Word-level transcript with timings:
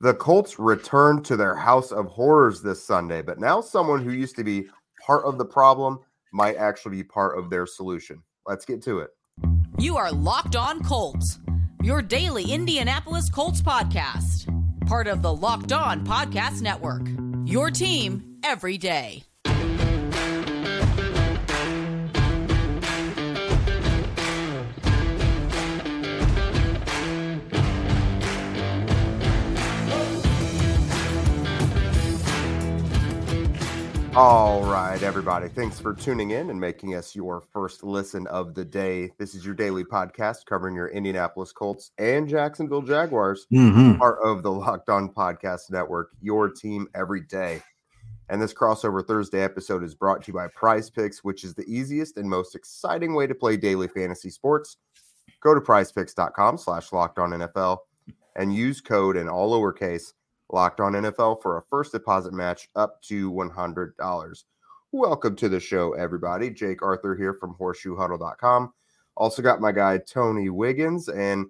The 0.00 0.14
Colts 0.14 0.58
returned 0.58 1.24
to 1.26 1.36
their 1.36 1.54
house 1.54 1.92
of 1.92 2.06
horrors 2.06 2.62
this 2.62 2.82
Sunday, 2.82 3.22
but 3.22 3.38
now 3.38 3.60
someone 3.60 4.02
who 4.02 4.12
used 4.12 4.36
to 4.36 4.44
be 4.44 4.68
part 5.04 5.24
of 5.24 5.38
the 5.38 5.44
problem 5.44 6.00
might 6.32 6.56
actually 6.56 6.96
be 6.96 7.04
part 7.04 7.38
of 7.38 7.50
their 7.50 7.66
solution. 7.66 8.22
Let's 8.46 8.64
get 8.64 8.82
to 8.82 9.00
it. 9.00 9.10
You 9.78 9.96
are 9.96 10.12
Locked 10.12 10.56
On 10.56 10.82
Colts, 10.82 11.38
your 11.82 12.02
daily 12.02 12.52
Indianapolis 12.52 13.30
Colts 13.30 13.62
podcast, 13.62 14.46
part 14.86 15.06
of 15.06 15.22
the 15.22 15.32
Locked 15.32 15.72
On 15.72 16.04
Podcast 16.04 16.62
Network. 16.62 17.08
Your 17.44 17.70
team 17.70 18.38
every 18.42 18.78
day. 18.78 19.27
All 34.20 34.64
right, 34.64 35.00
everybody. 35.04 35.46
Thanks 35.48 35.78
for 35.78 35.94
tuning 35.94 36.32
in 36.32 36.50
and 36.50 36.60
making 36.60 36.96
us 36.96 37.14
your 37.14 37.40
first 37.40 37.84
listen 37.84 38.26
of 38.26 38.52
the 38.52 38.64
day. 38.64 39.12
This 39.16 39.32
is 39.36 39.46
your 39.46 39.54
daily 39.54 39.84
podcast 39.84 40.44
covering 40.44 40.74
your 40.74 40.88
Indianapolis 40.88 41.52
Colts 41.52 41.92
and 41.98 42.28
Jacksonville 42.28 42.82
Jaguars, 42.82 43.46
Mm-hmm. 43.52 43.98
part 43.98 44.18
of 44.24 44.42
the 44.42 44.50
Locked 44.50 44.88
On 44.88 45.08
Podcast 45.08 45.70
Network, 45.70 46.10
your 46.20 46.48
team 46.50 46.88
every 46.96 47.20
day. 47.20 47.62
And 48.28 48.42
this 48.42 48.52
crossover 48.52 49.06
Thursday 49.06 49.40
episode 49.44 49.84
is 49.84 49.94
brought 49.94 50.22
to 50.24 50.32
you 50.32 50.34
by 50.34 50.48
Prize 50.48 50.90
Picks, 50.90 51.22
which 51.22 51.44
is 51.44 51.54
the 51.54 51.64
easiest 51.72 52.16
and 52.16 52.28
most 52.28 52.56
exciting 52.56 53.14
way 53.14 53.28
to 53.28 53.36
play 53.36 53.56
daily 53.56 53.86
fantasy 53.86 54.30
sports. 54.30 54.78
Go 55.40 55.54
to 55.54 55.60
prizepicks.com 55.60 56.58
slash 56.58 56.92
locked 56.92 57.20
on 57.20 57.30
NFL 57.30 57.78
and 58.34 58.52
use 58.52 58.80
code 58.80 59.16
in 59.16 59.28
all 59.28 59.52
lowercase 59.52 60.12
Locked 60.50 60.80
On 60.80 60.92
NFL 60.92 61.42
for 61.42 61.58
a 61.58 61.62
first 61.62 61.92
deposit 61.92 62.32
match 62.32 62.68
up 62.74 63.02
to 63.02 63.30
$100. 63.30 64.44
Welcome 64.92 65.36
to 65.36 65.48
the 65.48 65.60
show, 65.60 65.92
everybody. 65.92 66.50
Jake 66.50 66.82
Arthur 66.82 67.14
here 67.14 67.34
from 67.34 67.54
horseshoehuddle.com. 67.54 68.72
Also 69.16 69.42
got 69.42 69.60
my 69.60 69.72
guy 69.72 69.98
Tony 69.98 70.48
Wiggins. 70.48 71.08
And 71.08 71.46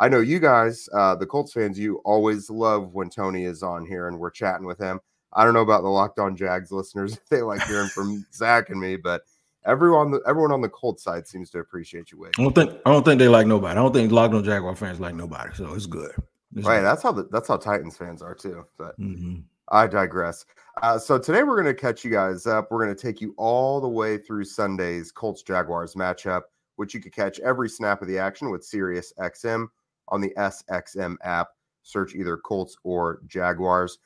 I 0.00 0.08
know 0.08 0.20
you 0.20 0.40
guys, 0.40 0.88
uh, 0.92 1.14
the 1.14 1.26
Colts 1.26 1.52
fans, 1.52 1.78
you 1.78 2.00
always 2.04 2.50
love 2.50 2.94
when 2.94 3.10
Tony 3.10 3.44
is 3.44 3.62
on 3.62 3.86
here 3.86 4.08
and 4.08 4.18
we're 4.18 4.30
chatting 4.30 4.66
with 4.66 4.78
him. 4.78 4.98
I 5.32 5.44
don't 5.44 5.54
know 5.54 5.60
about 5.60 5.82
the 5.82 5.88
Locked 5.88 6.18
On 6.18 6.34
Jags 6.34 6.72
listeners 6.72 7.12
if 7.16 7.28
they 7.28 7.42
like 7.42 7.62
hearing 7.62 7.88
from 7.88 8.26
Zach 8.32 8.70
and 8.70 8.80
me, 8.80 8.96
but 8.96 9.22
everyone 9.64 10.18
everyone 10.26 10.52
on 10.52 10.62
the 10.62 10.68
Colts 10.68 11.04
side 11.04 11.28
seems 11.28 11.50
to 11.50 11.58
appreciate 11.58 12.10
you, 12.10 12.18
Wig. 12.18 12.32
I 12.38 12.42
don't 12.42 12.54
think 12.54 12.72
I 12.84 12.90
don't 12.90 13.04
think 13.04 13.18
they 13.18 13.28
like 13.28 13.46
nobody. 13.46 13.72
I 13.72 13.82
don't 13.82 13.92
think 13.92 14.10
Locked 14.10 14.34
On 14.34 14.42
Jaguar 14.42 14.74
fans 14.74 14.98
like 14.98 15.14
nobody. 15.14 15.54
So 15.54 15.72
it's 15.74 15.86
good. 15.86 16.12
Right, 16.54 16.80
that's 16.80 17.02
how 17.02 17.12
the, 17.12 17.24
that's 17.30 17.48
how 17.48 17.56
Titans 17.56 17.96
fans 17.96 18.22
are 18.22 18.34
too. 18.34 18.64
But 18.76 18.98
Mhm. 18.98 19.44
I 19.68 19.86
digress. 19.86 20.44
Uh, 20.82 20.98
so 20.98 21.16
today 21.18 21.44
we're 21.44 21.60
going 21.62 21.74
to 21.74 21.80
catch 21.80 22.04
you 22.04 22.10
guys 22.10 22.46
up. 22.46 22.68
We're 22.70 22.84
going 22.84 22.94
to 22.96 23.00
take 23.00 23.20
you 23.20 23.34
all 23.36 23.80
the 23.80 23.88
way 23.88 24.18
through 24.18 24.44
Sunday's 24.44 25.12
Colts 25.12 25.42
Jaguars 25.42 25.94
matchup, 25.94 26.42
which 26.76 26.92
you 26.92 27.00
could 27.00 27.12
catch 27.12 27.38
every 27.40 27.68
snap 27.68 28.02
of 28.02 28.08
the 28.08 28.18
action 28.18 28.50
with 28.50 28.64
Sirius 28.64 29.12
XM 29.20 29.68
on 30.08 30.20
the 30.20 30.32
SXM 30.36 31.16
app. 31.22 31.48
Search 31.82 32.14
either 32.16 32.36
Colts 32.36 32.76
or 32.82 33.20
Jaguars. 33.26 33.98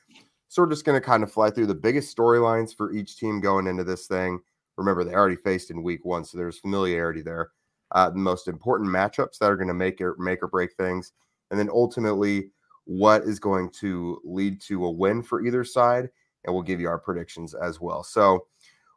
So 0.47 0.61
we're 0.61 0.69
just 0.69 0.85
going 0.85 0.99
to 1.01 1.05
kind 1.05 1.23
of 1.23 1.31
fly 1.31 1.49
through 1.49 1.65
the 1.65 1.73
biggest 1.75 2.15
storylines 2.15 2.75
for 2.75 2.93
each 2.93 3.17
team 3.17 3.41
going 3.41 3.65
into 3.67 3.83
this 3.83 4.05
thing. 4.05 4.39
Remember, 4.77 5.03
they 5.03 5.15
already 5.15 5.35
faced 5.35 5.71
in 5.71 5.81
Week 5.83 6.05
One, 6.05 6.23
so 6.23 6.37
there's 6.37 6.59
familiarity 6.59 7.21
there. 7.21 7.51
Uh, 7.91 8.09
the 8.09 8.17
most 8.17 8.47
important 8.47 8.89
matchups 8.89 9.39
that 9.39 9.49
are 9.51 9.55
going 9.57 9.67
to 9.67 9.73
make 9.73 9.99
or 9.99 10.15
make 10.19 10.43
or 10.43 10.47
break 10.47 10.73
things, 10.75 11.13
and 11.51 11.59
then 11.59 11.69
ultimately 11.69 12.51
what 12.85 13.23
is 13.23 13.39
going 13.39 13.69
to 13.71 14.21
lead 14.23 14.61
to 14.61 14.85
a 14.85 14.91
win 14.91 15.23
for 15.23 15.45
either 15.45 15.63
side, 15.63 16.09
and 16.43 16.53
we'll 16.53 16.63
give 16.63 16.79
you 16.79 16.87
our 16.87 16.99
predictions 16.99 17.53
as 17.55 17.81
well. 17.81 18.03
So, 18.03 18.47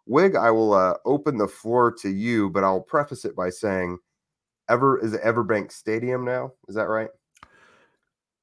Wig, 0.07 0.37
I 0.37 0.51
will 0.51 0.73
uh, 0.75 0.95
open 1.05 1.39
the 1.39 1.49
floor 1.49 1.93
to 2.03 2.09
you, 2.09 2.51
but 2.51 2.65
I'll 2.65 2.81
preface 2.81 3.25
it 3.25 3.35
by 3.35 3.51
saying, 3.51 3.99
"Ever 4.69 4.99
is 4.99 5.15
it 5.15 5.23
Everbank 5.23 5.73
Stadium 5.73 6.25
now? 6.25 6.53
Is 6.69 6.75
that 6.75 6.89
right?" 6.89 7.09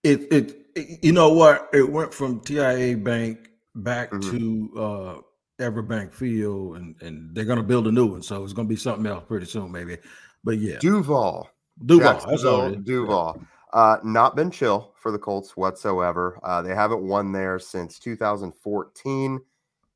It, 0.03 0.31
it 0.31 0.65
it 0.75 1.03
you 1.03 1.11
know 1.11 1.33
what? 1.33 1.69
It 1.73 1.89
went 1.89 2.13
from 2.13 2.41
TIAA 2.41 3.03
Bank 3.03 3.49
back 3.75 4.11
Mhm. 4.11 4.31
to 4.31 4.79
uh 4.79 5.21
Everbank 5.59 6.13
Field 6.13 6.77
and 6.77 6.95
and 7.01 7.33
they're 7.35 7.45
gonna 7.45 7.63
build 7.63 7.87
a 7.87 7.91
new 7.91 8.05
one. 8.05 8.21
So 8.21 8.43
it's 8.43 8.53
gonna 8.53 8.67
be 8.67 8.75
something 8.75 9.05
else 9.05 9.23
pretty 9.27 9.45
soon, 9.45 9.71
maybe. 9.71 9.97
But 10.43 10.57
yeah, 10.57 10.77
Duval, 10.79 11.49
Duval. 11.85 12.13
That's 12.13 12.25
all 12.25 12.31
Jacksonville, 12.31 12.65
it 12.73 12.79
is. 12.79 12.85
Duval. 12.85 13.41
Uh, 13.75 13.97
not 14.05 14.37
been 14.37 14.49
chill 14.49 14.93
for 14.95 15.11
the 15.11 15.19
Colts 15.19 15.57
whatsoever. 15.57 16.39
Uh, 16.43 16.61
they 16.61 16.73
haven't 16.73 17.03
won 17.03 17.33
there 17.33 17.59
since 17.59 17.99
2014. 17.99 19.41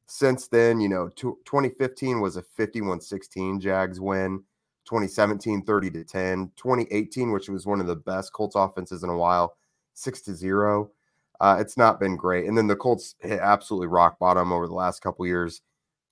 Since 0.05 0.47
then, 0.49 0.81
you 0.81 0.89
know, 0.89 1.07
tw 1.07 1.37
2015 1.45 2.19
was 2.19 2.35
a 2.35 2.41
51 2.41 2.99
16 2.99 3.61
Jags 3.61 4.01
win, 4.01 4.43
2017 4.83 5.63
30 5.63 5.91
to 5.91 6.03
10, 6.03 6.51
2018, 6.57 7.31
which 7.31 7.47
was 7.47 7.65
one 7.65 7.79
of 7.79 7.87
the 7.87 7.95
best 7.95 8.33
Colts 8.33 8.57
offenses 8.57 9.03
in 9.03 9.09
a 9.09 9.17
while, 9.17 9.55
6 9.93 10.21
to 10.23 10.35
0. 10.35 10.91
Uh, 11.39 11.55
it's 11.57 11.77
not 11.77 12.01
been 12.01 12.17
great. 12.17 12.47
And 12.47 12.57
then 12.57 12.67
the 12.67 12.75
Colts 12.75 13.15
hit 13.21 13.39
absolutely 13.39 13.87
rock 13.87 14.19
bottom 14.19 14.51
over 14.51 14.67
the 14.67 14.73
last 14.73 15.01
couple 15.01 15.25
years 15.25 15.61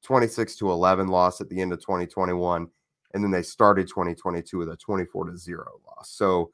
26 0.04 0.56
to 0.56 0.72
11 0.72 1.10
loss 1.10 1.42
at 1.42 1.50
the 1.50 1.60
end 1.60 1.74
of 1.74 1.82
2021 1.82 2.70
and 3.14 3.24
then 3.24 3.32
they 3.32 3.42
started 3.42 3.90
2022 3.90 4.58
with 4.58 4.70
a 4.70 4.78
24 4.78 5.32
to 5.32 5.38
0 5.38 5.66
loss. 5.86 6.12
So, 6.12 6.52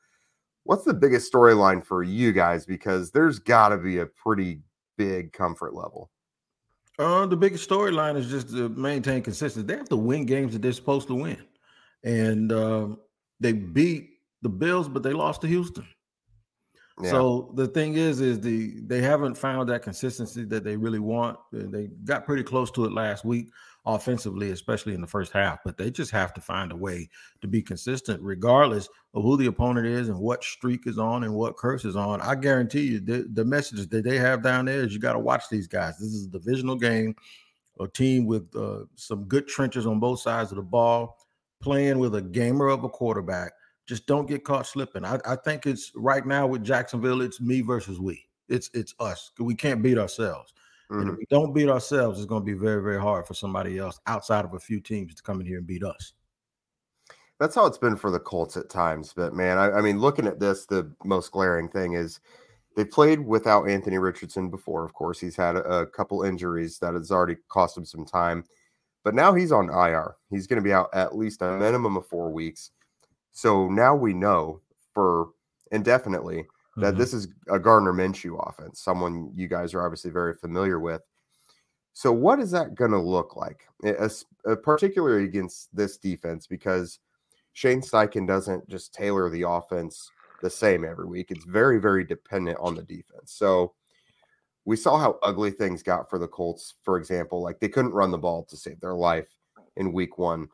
what's 0.64 0.84
the 0.84 0.94
biggest 0.94 1.32
storyline 1.32 1.86
for 1.86 2.04
you 2.04 2.32
guys 2.32 2.66
because 2.66 3.12
there's 3.12 3.40
got 3.40 3.70
to 3.70 3.78
be 3.78 4.00
a 4.00 4.06
pretty 4.06 4.62
big 4.98 5.34
comfort 5.34 5.74
level. 5.74 6.10
Uh, 7.00 7.26
the 7.26 7.36
biggest 7.36 7.68
storyline 7.68 8.16
is 8.16 8.30
just 8.30 8.50
to 8.50 8.70
maintain 8.70 9.22
consistency. 9.22 9.66
They 9.66 9.78
have 9.78 9.90
to 9.90 9.98
win 9.98 10.26
games 10.26 10.54
that 10.54 10.62
they're 10.62 10.74
supposed 10.74 11.08
to 11.08 11.16
win, 11.16 11.44
and 12.04 12.52
um, 12.52 13.00
they 13.40 13.52
beat 13.52 14.12
the 14.44 14.50
Bills, 14.50 14.88
but 14.88 15.02
they 15.02 15.14
lost 15.14 15.42
to 15.42 15.48
Houston. 15.48 15.88
Yeah. 17.02 17.10
So 17.10 17.52
the 17.56 17.68
thing 17.68 17.96
is, 17.96 18.22
is 18.22 18.40
the 18.40 18.80
they 18.82 19.02
haven't 19.02 19.36
found 19.36 19.70
that 19.70 19.82
consistency 19.82 20.46
that 20.46 20.64
they 20.64 20.78
really 20.78 21.00
want. 21.00 21.40
They 21.52 21.88
got 22.06 22.26
pretty 22.26 22.44
close 22.44 22.70
to 22.72 22.86
it 22.86 22.92
last 22.92 23.26
week 23.26 23.50
offensively, 23.86 24.52
especially 24.52 24.94
in 24.94 25.02
the 25.02 25.08
first 25.08 25.32
half. 25.32 25.60
But 25.66 25.78
they 25.78 25.92
just 25.92 26.12
have 26.12 26.34
to 26.36 26.42
find 26.42 26.72
a 26.72 26.76
way 26.76 27.10
to 27.42 27.48
be 27.48 27.62
consistent, 27.62 28.22
regardless 28.22 28.88
of 29.14 29.24
who 29.24 29.38
the 29.38 29.48
opponent 29.48 29.88
is 29.88 30.10
and 30.10 30.18
what 30.18 30.44
streak 30.44 30.88
is 30.88 30.98
on 30.98 31.24
and 31.24 31.34
what 31.34 31.58
curse 31.58 31.86
is 31.86 31.96
on. 31.96 32.22
I 32.22 32.36
guarantee 32.36 32.84
you, 32.84 33.00
the, 33.00 33.28
the 33.34 33.46
message 33.46 33.88
that 33.90 34.04
they 34.04 34.18
have 34.18 34.42
down 34.42 34.66
there 34.66 34.82
is 34.84 34.94
you 34.94 35.00
got 35.00 35.14
to 35.14 35.20
watch 35.20 35.50
these 35.50 35.68
guys. 35.68 35.98
This 35.98 36.10
is 36.14 36.26
a 36.26 36.30
divisional 36.30 36.76
game, 36.76 37.16
a 37.80 37.88
team 37.88 38.26
with 38.26 38.56
uh, 38.56 38.86
some 38.96 39.26
good 39.26 39.48
trenches 39.48 39.86
on 39.86 40.00
both 40.00 40.20
sides 40.22 40.52
of 40.52 40.58
the 40.58 40.64
ball, 40.64 41.18
playing 41.62 42.00
with 42.00 42.16
a 42.16 42.22
gamer 42.22 42.68
of 42.68 42.84
a 42.84 42.90
quarterback 42.90 43.54
just 43.86 44.08
don't 44.08 44.28
get 44.28 44.44
caught 44.44 44.66
slipping. 44.66 45.04
I, 45.06 45.20
I 45.26 45.36
think 45.36 45.66
it's 45.66 45.92
right 45.96 46.26
now 46.26 46.48
with 46.48 46.64
Jacksonville, 46.64 47.22
it's 47.22 47.42
me 47.42 47.62
versus 47.62 48.00
we. 48.00 48.26
It's 48.50 48.70
it's 48.74 48.94
us. 49.00 49.32
We 49.40 49.56
can't 49.56 49.82
beat 49.82 49.98
ourselves. 49.98 50.54
And 50.90 51.10
Mhm. 51.10 51.14
if 51.14 51.18
we 51.18 51.26
don't 51.30 51.54
beat 51.54 51.70
ourselves, 51.70 52.20
it's 52.20 52.28
going 52.28 52.42
to 52.42 52.46
be 52.46 52.54
very, 52.58 52.82
very 52.82 53.00
hard 53.00 53.26
for 53.26 53.34
somebody 53.34 53.80
else 53.80 54.00
outside 54.06 54.46
of 54.46 54.54
a 54.54 54.60
few 54.60 54.80
teams 54.80 55.16
to 55.16 55.24
come 55.24 55.42
in 55.42 55.48
here 55.48 55.58
and 55.58 55.68
beat 55.68 55.84
us. 55.84 56.14
That's 57.40 57.56
how 57.56 57.66
it's 57.66 57.78
been 57.78 57.96
for 57.96 58.12
the 58.12 58.20
Colts 58.20 58.58
at 58.58 58.70
times. 58.70 59.14
But 59.16 59.34
man, 59.34 59.58
I, 59.58 59.72
I 59.72 59.82
mean, 59.82 60.00
looking 60.00 60.28
at 60.28 60.40
this, 60.40 60.66
the 60.66 60.94
most 61.04 61.32
glaring 61.32 61.68
thing 61.68 61.94
is 61.94 62.20
they 62.76 62.86
played 62.86 63.20
without 63.20 63.68
Anthony 63.68 63.98
Richardson 63.98 64.50
before. 64.50 64.86
Of 64.86 64.94
course, 64.94 65.20
he's 65.20 65.36
had 65.36 65.56
a, 65.56 65.80
a 65.82 65.86
couple 65.88 66.24
injuries 66.24 66.80
that 66.80 66.94
has 66.94 67.12
already 67.12 67.38
cost 67.50 67.78
him 67.78 67.86
some 67.86 68.06
time. 68.06 68.44
But 69.04 69.16
now 69.16 69.34
he's 69.34 69.52
on 69.52 69.70
IR. 69.70 70.16
He's 70.30 70.48
going 70.48 70.62
to 70.62 70.64
be 70.64 70.74
out 70.74 70.90
at 70.94 71.18
least 71.18 71.42
a 71.42 71.58
minimum 71.58 71.98
of 71.98 72.08
four 72.08 72.32
weeks. 72.32 72.72
So 73.32 73.68
now 73.68 73.96
we 73.96 74.14
know 74.14 74.62
for 74.94 75.30
indefinitely 75.72 76.48
that 76.78 76.96
Mhm. 76.96 76.98
this 76.98 77.14
is 77.14 77.28
a 77.48 77.60
Gardner 77.60 77.94
Minshew 77.94 78.38
offense, 78.48 78.82
someone 78.82 79.32
you 79.36 79.48
guys 79.48 79.74
are 79.74 79.84
obviously 79.84 80.12
very 80.12 80.34
familiar 80.34 80.80
with. 80.80 81.02
So, 81.94 82.12
what 82.12 82.40
is 82.40 82.50
that 82.52 82.74
going 82.74 82.92
to 82.92 83.00
look 83.00 83.36
like, 83.36 83.68
As- 83.84 84.26
uh, 84.48 84.56
particularly 84.56 85.26
against 85.26 85.76
this 85.76 85.98
defense? 85.98 86.48
Because 86.48 87.00
Shane 87.54 87.82
Steichen 87.82 88.26
doesn't 88.28 88.68
just 88.68 88.94
tailor 88.94 89.30
the 89.30 89.44
offense 89.44 90.10
the 90.42 90.50
same 90.50 90.84
every 90.84 91.06
week. 91.06 91.30
It's 91.30 91.46
very, 91.46 91.80
very 91.80 92.04
dependent 92.04 92.58
on 92.60 92.74
the 92.76 92.84
defense. 92.84 93.32
So, 93.34 93.76
we 94.66 94.76
saw 94.76 94.98
how 94.98 95.20
ugly 95.22 95.52
things 95.52 95.84
got 95.84 96.10
for 96.10 96.18
the 96.18 96.28
Colts. 96.28 96.76
For 96.84 96.98
example, 96.98 97.42
like 97.42 97.60
they 97.60 97.70
couldn't 97.70 97.94
run 97.94 98.12
the 98.12 98.18
ball 98.18 98.44
to 98.46 98.58
save 98.58 98.80
their 98.80 98.96
life 98.96 99.38
in 99.76 99.92
Week 99.94 100.18
One. 100.18 100.50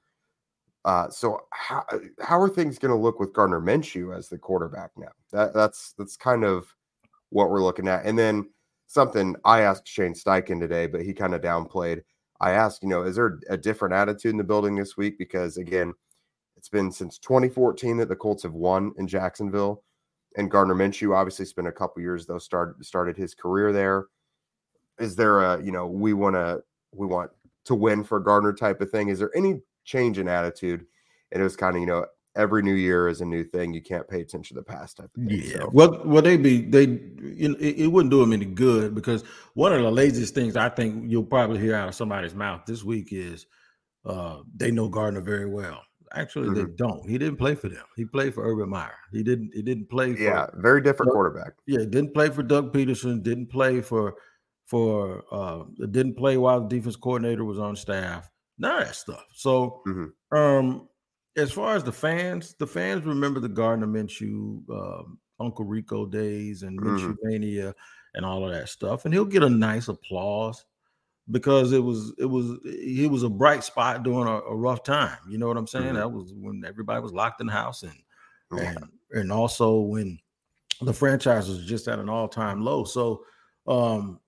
Uh, 0.85 1.09
so 1.09 1.41
how 1.51 1.83
how 2.21 2.39
are 2.39 2.49
things 2.49 2.79
going 2.79 2.91
to 2.93 2.97
look 2.97 3.19
with 3.19 3.33
Gardner 3.33 3.59
Minshew 3.61 4.17
as 4.17 4.29
the 4.29 4.37
quarterback 4.37 4.91
now? 4.97 5.11
That 5.31 5.53
that's 5.53 5.93
that's 5.97 6.15
kind 6.17 6.43
of 6.43 6.73
what 7.29 7.49
we're 7.49 7.61
looking 7.63 7.87
at. 7.87 8.05
And 8.05 8.17
then 8.17 8.49
something 8.87 9.35
I 9.45 9.61
asked 9.61 9.87
Shane 9.87 10.13
Steichen 10.13 10.59
today, 10.59 10.87
but 10.87 11.01
he 11.03 11.13
kind 11.13 11.35
of 11.35 11.41
downplayed. 11.41 12.01
I 12.41 12.51
asked, 12.51 12.83
you 12.83 12.89
know, 12.89 13.03
is 13.03 13.15
there 13.17 13.39
a 13.49 13.57
different 13.57 13.93
attitude 13.93 14.31
in 14.31 14.37
the 14.37 14.43
building 14.43 14.75
this 14.75 14.95
week? 14.97 15.17
Because 15.19 15.57
again, 15.57 15.93
it's 16.57 16.69
been 16.69 16.91
since 16.91 17.19
2014 17.19 17.97
that 17.97 18.09
the 18.09 18.15
Colts 18.15 18.43
have 18.43 18.53
won 18.53 18.93
in 18.97 19.07
Jacksonville. 19.07 19.83
and 20.37 20.49
Gardner 20.51 20.75
Minshew 20.75 21.15
obviously 21.15 21.45
spent 21.45 21.67
a 21.67 21.71
couple 21.71 22.01
years 22.01 22.25
though 22.25 22.39
started 22.39 22.83
started 22.85 23.17
his 23.17 23.33
career 23.35 23.71
there. 23.73 24.07
Is 24.99 25.15
there 25.15 25.41
a 25.41 25.61
you 25.63 25.71
know 25.71 25.87
we 25.87 26.13
want 26.13 26.35
to 26.35 26.63
we 26.93 27.07
want 27.07 27.31
to 27.65 27.75
win 27.75 28.03
for 28.03 28.19
Gardner 28.19 28.53
type 28.53 28.81
of 28.81 28.89
thing? 28.91 29.09
Is 29.09 29.19
there 29.19 29.35
any 29.35 29.61
change 29.89 30.19
in 30.19 30.27
attitude? 30.27 30.85
And 31.31 31.41
it 31.41 31.43
was 31.43 31.55
kind 31.55 31.75
of 31.75 31.81
you 31.81 31.87
know 31.87 32.05
every 32.35 32.63
new 32.63 32.73
year 32.73 33.07
is 33.07 33.21
a 33.21 33.25
new 33.25 33.43
thing. 33.43 33.73
You 33.73 33.81
can't 33.81 34.07
pay 34.07 34.21
attention 34.21 34.55
to 34.55 34.61
the 34.61 34.65
past 34.65 34.97
type 34.97 35.09
of 35.15 35.23
thing. 35.23 35.41
Yeah. 35.43 35.59
So. 35.59 35.69
Well, 35.73 36.01
well, 36.05 36.21
they 36.21 36.37
be 36.37 36.61
they 36.61 36.83
you 36.85 37.49
know, 37.49 37.57
it, 37.59 37.79
it, 37.79 37.87
wouldn't 37.87 38.11
do 38.11 38.21
them 38.21 38.33
any 38.33 38.45
good 38.45 38.95
because 38.95 39.23
one 39.53 39.73
of 39.73 39.81
the 39.81 39.91
laziest 39.91 40.33
things 40.33 40.55
I 40.55 40.69
think 40.69 41.05
you'll 41.09 41.23
probably 41.23 41.59
hear 41.59 41.75
out 41.75 41.89
of 41.89 41.95
somebody's 41.95 42.35
mouth 42.35 42.61
this 42.65 42.83
week 42.83 43.09
is 43.11 43.45
uh, 44.05 44.37
they 44.55 44.71
know 44.71 44.89
Gardner 44.89 45.21
very 45.21 45.47
well. 45.47 45.81
Actually, 46.13 46.47
mm-hmm. 46.47 46.65
they 46.65 46.75
don't. 46.75 47.07
He 47.07 47.17
didn't 47.19 47.37
play 47.37 47.53
for 47.53 47.69
them. 47.69 47.85
He 47.95 48.03
played 48.03 48.33
for 48.33 48.49
Urban 48.49 48.69
Meyer. 48.69 48.97
He 49.11 49.21
didn't. 49.21 49.51
He 49.53 49.61
didn't 49.61 49.89
play. 49.89 50.15
For, 50.15 50.21
yeah, 50.21 50.47
very 50.55 50.81
different 50.81 51.11
quarterback. 51.11 51.53
Yeah, 51.67 51.79
didn't 51.79 52.13
play 52.13 52.29
for 52.29 52.41
Doug 52.41 52.73
Pederson. 52.73 53.21
Didn't 53.21 53.47
play 53.47 53.81
for 53.81 54.15
for. 54.65 55.23
uh 55.31 55.65
Didn't 55.77 56.15
play 56.15 56.37
while 56.37 56.61
the 56.61 56.67
defense 56.67 56.95
coordinator 56.95 57.45
was 57.45 57.59
on 57.59 57.75
staff. 57.75 58.27
None 58.59 58.81
of 58.81 58.87
that 58.87 58.95
stuff. 58.95 59.25
So, 59.33 59.81
mm-hmm. 59.87 60.37
um, 60.37 60.89
as 61.37 61.51
far 61.51 61.75
as 61.75 61.83
the 61.83 61.91
fans, 61.91 62.55
the 62.59 62.67
fans 62.67 63.05
remember 63.05 63.39
the 63.39 63.49
Gardner 63.49 63.87
Minshew, 63.87 64.61
uh, 64.69 65.03
Uncle 65.39 65.65
Rico 65.65 66.05
days 66.05 66.63
and 66.63 66.79
Minshew 66.79 67.13
mm-hmm. 67.13 67.27
mania 67.29 67.73
and 68.13 68.25
all 68.25 68.45
of 68.45 68.51
that 68.51 68.69
stuff, 68.69 69.05
and 69.05 69.13
he'll 69.13 69.25
get 69.25 69.43
a 69.43 69.49
nice 69.49 69.87
applause 69.87 70.65
because 71.31 71.71
it 71.71 71.79
was 71.83 72.13
it 72.17 72.25
was 72.25 72.59
he 72.65 73.07
was 73.07 73.23
a 73.23 73.29
bright 73.29 73.63
spot 73.63 74.03
during 74.03 74.27
a, 74.27 74.39
a 74.39 74.55
rough 74.55 74.83
time. 74.83 75.17
You 75.29 75.37
know 75.37 75.47
what 75.47 75.57
I'm 75.57 75.67
saying? 75.67 75.85
Mm-hmm. 75.85 75.95
That 75.95 76.11
was 76.11 76.33
when 76.33 76.63
everybody 76.67 77.01
was 77.01 77.13
locked 77.13 77.41
in 77.41 77.47
the 77.47 77.53
house 77.53 77.83
and 77.83 77.97
and 78.51 78.77
and 79.11 79.31
also 79.31 79.79
when 79.79 80.19
the 80.81 80.93
franchise 80.93 81.47
was 81.47 81.65
just 81.65 81.87
at 81.87 81.99
an 81.99 82.09
all 82.09 82.27
time 82.27 82.61
low. 82.61 82.83
So, 82.83 83.23
um, 83.67 84.19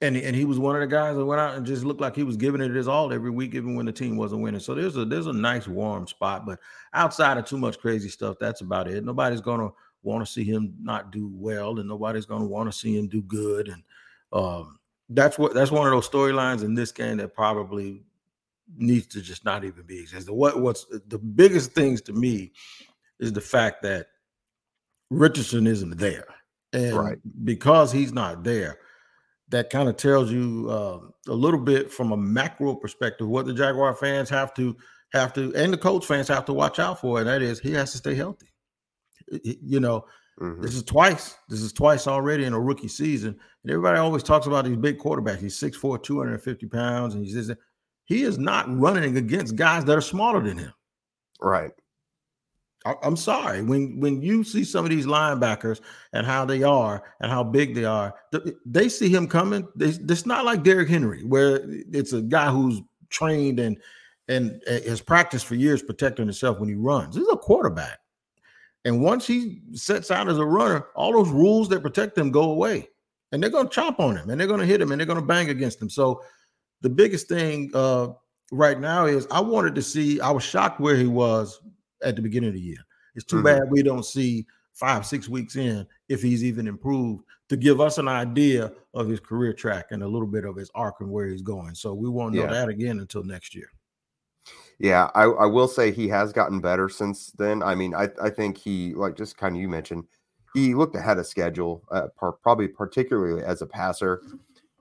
and 0.00 0.16
and 0.16 0.34
he 0.34 0.44
was 0.44 0.58
one 0.58 0.74
of 0.74 0.80
the 0.80 0.86
guys 0.86 1.16
that 1.16 1.24
went 1.24 1.40
out 1.40 1.56
and 1.56 1.66
just 1.66 1.84
looked 1.84 2.00
like 2.00 2.16
he 2.16 2.22
was 2.22 2.36
giving 2.36 2.60
it 2.60 2.74
his 2.74 2.88
all 2.88 3.12
every 3.12 3.30
week, 3.30 3.54
even 3.54 3.74
when 3.74 3.86
the 3.86 3.92
team 3.92 4.16
wasn't 4.16 4.40
winning. 4.40 4.60
So 4.60 4.74
there's 4.74 4.96
a 4.96 5.04
there's 5.04 5.26
a 5.26 5.32
nice 5.32 5.68
warm 5.68 6.06
spot, 6.06 6.46
but 6.46 6.58
outside 6.94 7.36
of 7.36 7.44
too 7.44 7.58
much 7.58 7.78
crazy 7.78 8.08
stuff, 8.08 8.36
that's 8.40 8.62
about 8.62 8.88
it. 8.88 9.04
Nobody's 9.04 9.42
gonna 9.42 9.70
want 10.02 10.24
to 10.24 10.32
see 10.32 10.44
him 10.44 10.74
not 10.80 11.12
do 11.12 11.30
well, 11.34 11.78
and 11.78 11.88
nobody's 11.88 12.26
gonna 12.26 12.46
want 12.46 12.70
to 12.70 12.76
see 12.76 12.96
him 12.96 13.08
do 13.08 13.20
good. 13.22 13.68
And 13.68 13.82
um, 14.32 14.78
that's 15.10 15.38
what 15.38 15.52
that's 15.52 15.70
one 15.70 15.86
of 15.86 15.92
those 15.92 16.08
storylines 16.08 16.64
in 16.64 16.74
this 16.74 16.92
game 16.92 17.18
that 17.18 17.34
probably 17.34 18.02
needs 18.76 19.06
to 19.08 19.20
just 19.20 19.44
not 19.44 19.64
even 19.64 19.82
be 19.82 20.00
existed. 20.00 20.32
What 20.32 20.60
what's 20.60 20.86
the 21.08 21.18
biggest 21.18 21.72
things 21.72 22.00
to 22.02 22.14
me 22.14 22.52
is 23.18 23.32
the 23.34 23.40
fact 23.40 23.82
that 23.82 24.06
Richardson 25.10 25.66
isn't 25.66 25.98
there, 25.98 26.28
and 26.72 26.96
right. 26.96 27.18
because 27.44 27.92
he's 27.92 28.14
not 28.14 28.44
there, 28.44 28.78
that 29.50 29.70
kind 29.70 29.88
of 29.88 29.96
tells 29.96 30.30
you 30.30 30.68
uh, 30.70 31.00
a 31.30 31.34
little 31.34 31.60
bit 31.60 31.92
from 31.92 32.12
a 32.12 32.16
macro 32.16 32.74
perspective 32.74 33.28
what 33.28 33.46
the 33.46 33.54
Jaguar 33.54 33.94
fans 33.94 34.28
have 34.30 34.54
to 34.54 34.76
have 35.12 35.32
to, 35.34 35.54
and 35.54 35.72
the 35.72 35.78
coach 35.78 36.06
fans 36.06 36.28
have 36.28 36.44
to 36.44 36.52
watch 36.52 36.78
out 36.78 37.00
for, 37.00 37.18
and 37.18 37.28
that 37.28 37.42
is 37.42 37.58
he 37.58 37.72
has 37.72 37.92
to 37.92 37.98
stay 37.98 38.14
healthy. 38.14 38.46
You 39.42 39.80
know, 39.80 40.04
Mm-hmm. 40.40 40.62
This 40.62 40.74
is 40.74 40.82
twice. 40.82 41.36
This 41.48 41.60
is 41.60 41.72
twice 41.72 42.06
already 42.06 42.44
in 42.44 42.54
a 42.54 42.60
rookie 42.60 42.88
season. 42.88 43.38
And 43.62 43.70
everybody 43.70 43.98
always 43.98 44.22
talks 44.22 44.46
about 44.46 44.64
these 44.64 44.76
big 44.76 44.98
quarterbacks. 44.98 45.40
He's 45.40 45.58
6'4, 45.58 46.02
250 46.02 46.66
pounds. 46.66 47.14
And 47.14 47.24
he 47.24 47.32
says 47.32 47.54
he 48.04 48.22
is 48.22 48.38
not 48.38 48.66
running 48.78 49.16
against 49.16 49.56
guys 49.56 49.84
that 49.84 49.96
are 49.96 50.02
smaller 50.02 50.42
than 50.42 50.56
him. 50.56 50.72
Right. 51.42 51.72
I, 52.86 52.94
am 53.02 53.16
sorry. 53.16 53.62
When 53.62 54.00
when 54.00 54.22
you 54.22 54.42
see 54.42 54.64
some 54.64 54.84
of 54.84 54.90
these 54.90 55.06
linebackers 55.06 55.80
and 56.12 56.26
how 56.26 56.44
they 56.44 56.62
are 56.62 57.02
and 57.20 57.30
how 57.30 57.44
big 57.44 57.74
they 57.74 57.84
are, 57.84 58.14
they 58.64 58.88
see 58.88 59.08
him 59.08 59.26
coming. 59.26 59.68
it's 59.78 60.26
not 60.26 60.44
like 60.44 60.62
Derrick 60.62 60.88
Henry, 60.88 61.22
where 61.24 61.60
it's 61.66 62.12
a 62.12 62.22
guy 62.22 62.50
who's 62.50 62.80
trained 63.10 63.60
and 63.60 63.76
and 64.28 64.62
has 64.66 65.00
practiced 65.00 65.44
for 65.46 65.56
years 65.56 65.82
protecting 65.82 66.26
himself 66.26 66.60
when 66.60 66.68
he 66.68 66.74
runs. 66.74 67.16
This 67.16 67.24
is 67.24 67.32
a 67.32 67.36
quarterback. 67.36 67.98
And 68.84 69.02
once 69.02 69.26
he 69.26 69.60
sets 69.74 70.10
out 70.10 70.28
as 70.28 70.38
a 70.38 70.44
runner, 70.44 70.86
all 70.94 71.12
those 71.12 71.28
rules 71.28 71.68
that 71.68 71.82
protect 71.82 72.16
him 72.16 72.30
go 72.30 72.52
away. 72.52 72.88
And 73.32 73.42
they're 73.42 73.50
going 73.50 73.68
to 73.68 73.74
chop 73.74 74.00
on 74.00 74.16
him 74.16 74.30
and 74.30 74.40
they're 74.40 74.48
going 74.48 74.60
to 74.60 74.66
hit 74.66 74.80
him 74.80 74.90
and 74.90 75.00
they're 75.00 75.06
going 75.06 75.20
to 75.20 75.26
bang 75.26 75.50
against 75.50 75.80
him. 75.80 75.90
So 75.90 76.22
the 76.80 76.88
biggest 76.88 77.28
thing 77.28 77.70
uh, 77.74 78.08
right 78.50 78.80
now 78.80 79.06
is 79.06 79.26
I 79.30 79.40
wanted 79.40 79.74
to 79.74 79.82
see, 79.82 80.20
I 80.20 80.30
was 80.30 80.42
shocked 80.42 80.80
where 80.80 80.96
he 80.96 81.06
was 81.06 81.60
at 82.02 82.16
the 82.16 82.22
beginning 82.22 82.48
of 82.48 82.54
the 82.54 82.60
year. 82.60 82.84
It's 83.14 83.24
too 83.24 83.36
mm-hmm. 83.36 83.46
bad 83.46 83.70
we 83.70 83.82
don't 83.82 84.04
see 84.04 84.46
five, 84.72 85.04
six 85.04 85.28
weeks 85.28 85.56
in 85.56 85.86
if 86.08 86.22
he's 86.22 86.44
even 86.44 86.66
improved 86.66 87.24
to 87.48 87.56
give 87.56 87.80
us 87.80 87.98
an 87.98 88.08
idea 88.08 88.72
of 88.94 89.08
his 89.08 89.20
career 89.20 89.52
track 89.52 89.86
and 89.90 90.02
a 90.02 90.08
little 90.08 90.28
bit 90.28 90.44
of 90.44 90.56
his 90.56 90.70
arc 90.74 91.00
and 91.00 91.10
where 91.10 91.26
he's 91.26 91.42
going. 91.42 91.74
So 91.74 91.92
we 91.92 92.08
won't 92.08 92.34
know 92.34 92.42
yeah. 92.42 92.50
that 92.50 92.68
again 92.68 93.00
until 93.00 93.24
next 93.24 93.54
year. 93.54 93.70
Yeah, 94.78 95.10
I, 95.14 95.24
I 95.24 95.46
will 95.46 95.68
say 95.68 95.90
he 95.90 96.08
has 96.08 96.32
gotten 96.32 96.60
better 96.60 96.88
since 96.88 97.32
then. 97.32 97.62
I 97.62 97.74
mean, 97.74 97.94
I, 97.94 98.08
I 98.22 98.30
think 98.30 98.56
he, 98.56 98.94
like 98.94 99.16
just 99.16 99.36
kind 99.36 99.54
of 99.54 99.60
you 99.60 99.68
mentioned, 99.68 100.04
he 100.54 100.74
looked 100.74 100.96
ahead 100.96 101.18
of 101.18 101.26
schedule, 101.26 101.82
uh, 101.90 102.08
par- 102.18 102.32
probably 102.32 102.66
particularly 102.66 103.42
as 103.42 103.60
a 103.62 103.66
passer. 103.66 104.22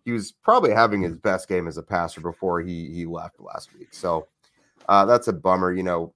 He 0.05 0.11
was 0.11 0.31
probably 0.31 0.71
having 0.71 1.01
his 1.01 1.15
best 1.15 1.49
game 1.49 1.67
as 1.67 1.77
a 1.77 1.83
passer 1.83 2.21
before 2.21 2.61
he 2.61 2.89
he 2.93 3.05
left 3.05 3.39
last 3.39 3.69
week. 3.77 3.89
So 3.91 4.27
uh, 4.87 5.05
that's 5.05 5.27
a 5.27 5.33
bummer. 5.33 5.73
You 5.73 5.83
know, 5.83 6.13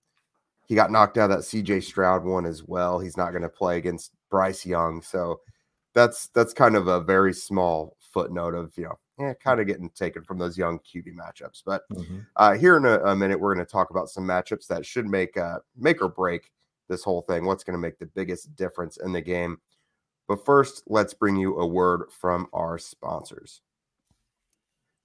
he 0.66 0.76
got 0.76 0.92
knocked 0.92 1.18
out 1.18 1.28
that 1.28 1.40
CJ 1.40 1.84
Stroud 1.84 2.24
one 2.24 2.46
as 2.46 2.64
well. 2.64 3.00
He's 3.00 3.18
not 3.18 3.32
going 3.32 3.44
to 3.44 3.50
play 3.50 3.78
against 3.78 4.12
Bryce 4.30 4.66
Young. 4.66 5.02
So 5.02 5.42
that's 5.94 6.28
that's 6.30 6.54
kind 6.54 6.76
of 6.76 6.88
a 6.88 7.02
very 7.02 7.34
small 7.34 7.98
footnote 8.00 8.56
of 8.56 8.78
you 8.78 8.86
know 8.86 9.00
yeah, 9.20 9.34
kind 9.34 9.60
of 9.60 9.68
getting 9.68 9.90
taken 9.90 10.24
from 10.24 10.40
those 10.40 10.58
young 10.58 10.80
QB 10.80 11.14
matchups. 11.16 11.62
But 11.66 11.84
mm-hmm. 11.90 12.20
uh, 12.36 12.54
here 12.54 12.78
in 12.78 12.86
a, 12.86 13.00
a, 13.00 13.16
minute, 13.16 13.40
we're 13.40 13.54
going 13.54 13.66
to 13.66 13.72
talk 13.72 13.92
about 13.92 14.10
some 14.10 14.26
matchups 14.26 14.68
that 14.68 14.86
should 14.86 15.06
make 15.06 15.38
uh, 15.38 15.60
make 15.78 16.02
or 16.02 16.10
break 16.10 16.52
this 16.90 17.04
whole 17.04 17.22
thing. 17.22 17.46
What's 17.46 17.64
going 17.64 17.76
to 17.76 17.82
make 17.82 18.00
the 18.00 18.08
biggest 18.08 18.56
difference 18.56 18.98
in 18.98 19.12
the 19.12 19.22
game? 19.22 19.58
But 20.28 20.44
first, 20.46 20.84
let's 20.88 21.14
bring 21.14 21.36
you 21.36 21.60
a 21.60 21.68
word 21.68 22.06
from 22.10 22.48
our 22.54 22.78
sponsors. 22.78 23.62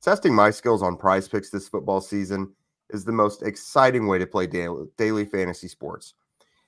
Testing 0.00 0.34
my 0.34 0.50
skills 0.50 0.82
on 0.82 0.96
Prize 0.96 1.28
Picks 1.28 1.50
this 1.50 1.68
football 1.68 2.00
season 2.00 2.54
is 2.90 3.04
the 3.04 3.12
most 3.12 3.42
exciting 3.42 4.06
way 4.06 4.18
to 4.18 4.26
play 4.26 4.46
daily, 4.46 4.86
daily 4.96 5.24
fantasy 5.24 5.68
sports. 5.68 6.14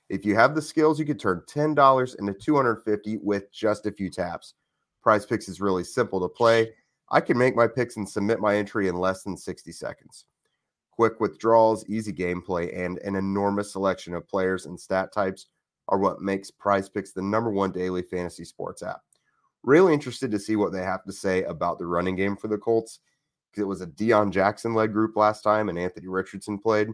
If 0.09 0.25
you 0.25 0.35
have 0.35 0.55
the 0.55 0.61
skills, 0.61 0.99
you 0.99 1.05
could 1.05 1.19
turn 1.19 1.43
$10 1.47 2.19
into 2.19 2.33
250 2.33 3.17
with 3.17 3.51
just 3.51 3.85
a 3.85 3.91
few 3.91 4.09
taps. 4.09 4.55
Prize 5.01 5.25
Picks 5.25 5.47
is 5.47 5.61
really 5.61 5.83
simple 5.83 6.19
to 6.21 6.27
play 6.27 6.71
I 7.11 7.19
can 7.19 7.37
make 7.37 7.57
my 7.57 7.67
picks 7.67 7.97
and 7.97 8.07
submit 8.07 8.39
my 8.39 8.55
entry 8.55 8.87
in 8.87 8.95
less 8.95 9.23
than 9.23 9.35
60 9.35 9.71
seconds. 9.73 10.25
Quick 10.91 11.19
withdrawals, 11.19 11.85
easy 11.89 12.13
gameplay, 12.13 12.77
and 12.77 12.99
an 12.99 13.15
enormous 13.15 13.73
selection 13.73 14.13
of 14.13 14.29
players 14.29 14.65
and 14.65 14.79
stat 14.79 15.11
types 15.11 15.47
are 15.89 15.97
what 15.97 16.21
makes 16.21 16.49
Prize 16.49 16.87
Picks 16.87 17.11
the 17.11 17.21
number 17.21 17.51
one 17.51 17.71
daily 17.71 18.01
fantasy 18.01 18.45
sports 18.45 18.81
app. 18.81 19.01
Really 19.63 19.93
interested 19.93 20.31
to 20.31 20.39
see 20.39 20.55
what 20.55 20.71
they 20.71 20.83
have 20.83 21.03
to 21.03 21.11
say 21.11 21.43
about 21.43 21.79
the 21.79 21.85
running 21.85 22.15
game 22.15 22.37
for 22.37 22.47
the 22.47 22.57
Colts 22.57 22.99
because 23.51 23.61
it 23.63 23.67
was 23.67 23.81
a 23.81 23.87
Deon 23.87 24.31
Jackson 24.31 24.73
led 24.73 24.93
group 24.93 25.15
last 25.15 25.41
time 25.41 25.69
and 25.69 25.77
Anthony 25.77 26.07
Richardson 26.07 26.57
played. 26.57 26.89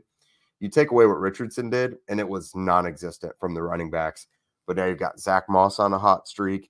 You 0.59 0.69
take 0.69 0.91
away 0.91 1.05
what 1.05 1.19
Richardson 1.19 1.69
did, 1.69 1.97
and 2.07 2.19
it 2.19 2.27
was 2.27 2.55
non 2.55 2.87
existent 2.87 3.33
from 3.39 3.53
the 3.53 3.61
running 3.61 3.91
backs. 3.91 4.27
But 4.65 4.77
now 4.77 4.85
you've 4.85 4.97
got 4.97 5.19
Zach 5.19 5.45
Moss 5.47 5.79
on 5.79 5.93
a 5.93 5.99
hot 5.99 6.27
streak. 6.27 6.69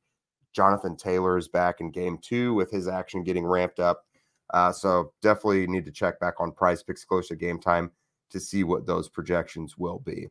Jonathan 0.53 0.97
Taylor 0.97 1.37
is 1.37 1.47
back 1.47 1.81
in 1.81 1.91
game 1.91 2.17
two 2.21 2.53
with 2.53 2.69
his 2.69 2.87
action 2.87 3.23
getting 3.23 3.45
ramped 3.45 3.79
up. 3.79 4.05
Uh, 4.53 4.71
so 4.71 5.13
definitely 5.21 5.67
need 5.67 5.85
to 5.85 5.91
check 5.91 6.19
back 6.19 6.35
on 6.39 6.51
Prize 6.51 6.83
Picks 6.83 7.05
close 7.05 7.27
to 7.29 7.35
game 7.35 7.59
time 7.59 7.91
to 8.29 8.39
see 8.39 8.63
what 8.63 8.85
those 8.85 9.09
projections 9.09 9.77
will 9.77 9.99
be. 9.99 10.27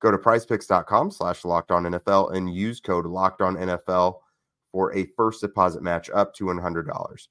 Go 0.00 0.10
to 0.10 0.18
prizepicks.com 0.18 1.10
slash 1.10 1.44
locked 1.44 1.70
on 1.70 1.84
NFL 1.84 2.34
and 2.34 2.52
use 2.52 2.80
code 2.80 3.06
locked 3.06 3.40
on 3.40 3.56
NFL 3.56 4.18
for 4.72 4.94
a 4.96 5.06
first 5.16 5.42
deposit 5.42 5.82
match 5.82 6.10
up 6.10 6.34
to 6.34 6.44
$100. 6.44 7.28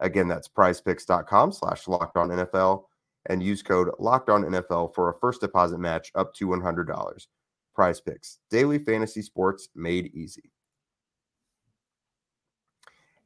Again, 0.00 0.28
that's 0.28 0.48
prizepicks.com 0.48 1.52
slash 1.52 1.88
locked 1.88 2.16
on 2.16 2.28
NFL 2.28 2.84
and 3.28 3.42
use 3.42 3.62
code 3.62 3.90
locked 3.98 4.28
on 4.28 4.44
NFL 4.44 4.94
for 4.94 5.10
a 5.10 5.18
first 5.18 5.40
deposit 5.40 5.78
match 5.78 6.12
up 6.14 6.34
to 6.34 6.46
$100. 6.48 7.26
Prize 7.74 8.00
picks, 8.00 8.38
daily 8.50 8.78
fantasy 8.78 9.22
sports 9.22 9.68
made 9.74 10.14
easy. 10.14 10.50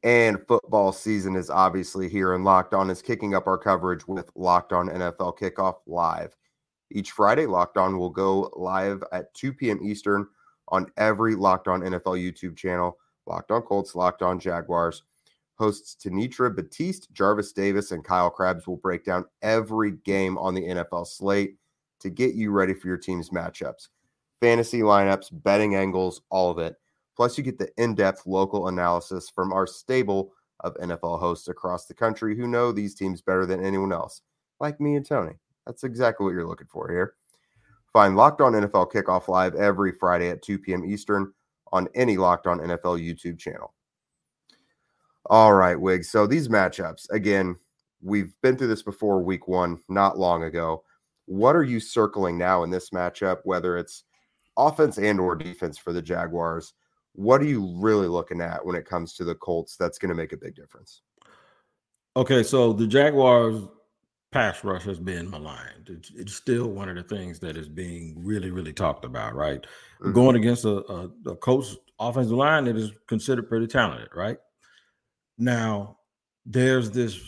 And 0.03 0.39
football 0.47 0.91
season 0.91 1.35
is 1.35 1.51
obviously 1.51 2.09
here, 2.09 2.33
and 2.33 2.43
Locked 2.43 2.73
On 2.73 2.89
is 2.89 3.03
kicking 3.03 3.35
up 3.35 3.45
our 3.45 3.57
coverage 3.57 4.07
with 4.07 4.31
Locked 4.35 4.73
On 4.73 4.89
NFL 4.89 5.37
Kickoff 5.37 5.75
Live. 5.85 6.35
Each 6.89 7.11
Friday, 7.11 7.45
Locked 7.45 7.77
On 7.77 7.97
will 7.97 8.09
go 8.09 8.51
live 8.55 9.03
at 9.11 9.33
2 9.35 9.53
p.m. 9.53 9.79
Eastern 9.83 10.27
on 10.69 10.87
every 10.97 11.35
Locked 11.35 11.67
On 11.67 11.81
NFL 11.81 12.19
YouTube 12.19 12.57
channel. 12.57 12.97
Locked 13.27 13.51
On 13.51 13.61
Colts, 13.61 13.93
Locked 13.93 14.23
On 14.23 14.39
Jaguars. 14.39 15.03
Hosts 15.61 15.95
Tanitra 16.03 16.53
Batiste, 16.55 17.13
Jarvis 17.13 17.51
Davis, 17.51 17.91
and 17.91 18.03
Kyle 18.03 18.31
Crabbs 18.31 18.65
will 18.65 18.77
break 18.77 19.05
down 19.05 19.25
every 19.43 19.91
game 19.91 20.35
on 20.39 20.55
the 20.55 20.63
NFL 20.63 21.05
slate 21.05 21.57
to 21.99 22.09
get 22.09 22.33
you 22.33 22.49
ready 22.49 22.73
for 22.73 22.87
your 22.87 22.97
team's 22.97 23.29
matchups. 23.29 23.89
fantasy 24.39 24.79
lineups, 24.79 25.29
betting 25.31 25.75
angles, 25.75 26.21
all 26.31 26.49
of 26.49 26.57
it. 26.57 26.75
Plus, 27.15 27.37
you 27.37 27.43
get 27.43 27.59
the 27.59 27.69
in 27.77 27.93
depth 27.93 28.25
local 28.25 28.69
analysis 28.69 29.29
from 29.29 29.53
our 29.53 29.67
stable 29.67 30.33
of 30.61 30.73
NFL 30.77 31.19
hosts 31.19 31.47
across 31.47 31.85
the 31.85 31.93
country 31.93 32.35
who 32.35 32.47
know 32.47 32.71
these 32.71 32.95
teams 32.95 33.21
better 33.21 33.45
than 33.45 33.63
anyone 33.63 33.93
else, 33.93 34.21
like 34.59 34.81
me 34.81 34.95
and 34.95 35.05
Tony. 35.05 35.33
That's 35.67 35.83
exactly 35.83 36.23
what 36.23 36.33
you're 36.33 36.47
looking 36.47 36.65
for 36.71 36.89
here. 36.89 37.13
Find 37.93 38.15
Locked 38.15 38.41
On 38.41 38.53
NFL 38.53 38.91
Kickoff 38.91 39.27
Live 39.27 39.53
every 39.53 39.91
Friday 39.91 40.29
at 40.31 40.41
2 40.41 40.57
p.m. 40.57 40.83
Eastern 40.83 41.31
on 41.71 41.87
any 41.93 42.17
Locked 42.17 42.47
On 42.47 42.57
NFL 42.57 42.99
YouTube 42.99 43.37
channel. 43.37 43.75
All 45.31 45.53
right, 45.53 45.79
Wiggs. 45.79 46.11
So 46.11 46.27
these 46.27 46.49
matchups, 46.49 47.09
again, 47.09 47.55
we've 48.01 48.33
been 48.43 48.57
through 48.57 48.67
this 48.67 48.83
before 48.83 49.23
week 49.23 49.47
one, 49.47 49.79
not 49.87 50.19
long 50.19 50.43
ago. 50.43 50.83
What 51.25 51.55
are 51.55 51.63
you 51.63 51.79
circling 51.79 52.37
now 52.37 52.63
in 52.63 52.69
this 52.69 52.89
matchup, 52.89 53.37
whether 53.45 53.77
it's 53.77 54.03
offense 54.57 54.97
and 54.97 55.21
or 55.21 55.37
defense 55.37 55.77
for 55.77 55.93
the 55.93 56.01
Jaguars? 56.01 56.73
What 57.13 57.39
are 57.39 57.45
you 57.45 57.73
really 57.77 58.09
looking 58.09 58.41
at 58.41 58.65
when 58.65 58.75
it 58.75 58.85
comes 58.85 59.13
to 59.13 59.23
the 59.23 59.35
Colts 59.35 59.77
that's 59.77 59.97
going 59.97 60.09
to 60.09 60.15
make 60.15 60.33
a 60.33 60.37
big 60.37 60.53
difference? 60.53 61.01
Okay, 62.17 62.43
so 62.43 62.73
the 62.73 62.85
Jaguars 62.85 63.63
pass 64.33 64.61
rush 64.65 64.83
has 64.83 64.99
been 64.99 65.29
maligned. 65.29 65.87
It's, 65.87 66.11
it's, 66.13 66.33
still 66.33 66.67
one 66.67 66.89
of 66.89 66.97
the 66.97 67.03
things 67.03 67.39
that 67.39 67.55
is 67.55 67.69
being 67.69 68.15
really, 68.17 68.51
really 68.51 68.73
talked 68.73 69.05
about, 69.05 69.33
right? 69.33 69.65
Mm-hmm. 70.01 70.11
Going 70.11 70.35
against 70.35 70.65
a, 70.65 70.83
a, 70.91 71.09
a 71.27 71.35
coach 71.37 71.67
offensive 71.99 72.35
line 72.35 72.65
that 72.65 72.75
is 72.75 72.91
considered 73.07 73.47
pretty 73.47 73.67
talented, 73.67 74.09
right? 74.13 74.37
Now, 75.37 75.97
there's 76.45 76.91
this 76.91 77.19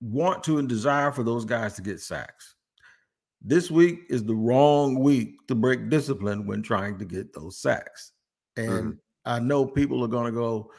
want 0.00 0.42
to 0.44 0.58
and 0.58 0.68
desire 0.68 1.12
for 1.12 1.22
those 1.22 1.44
guys 1.44 1.74
to 1.74 1.82
get 1.82 2.00
sacks. 2.00 2.54
This 3.42 3.70
week 3.70 4.00
is 4.08 4.24
the 4.24 4.34
wrong 4.34 4.98
week 5.00 5.46
to 5.48 5.54
break 5.54 5.88
discipline 5.88 6.46
when 6.46 6.62
trying 6.62 6.98
to 6.98 7.04
get 7.04 7.32
those 7.32 7.58
sacks. 7.58 8.12
And 8.56 8.70
mm-hmm. 8.70 8.90
I 9.24 9.38
know 9.38 9.66
people 9.66 10.04
are 10.04 10.08
going 10.08 10.26
to 10.26 10.38
go, 10.38 10.70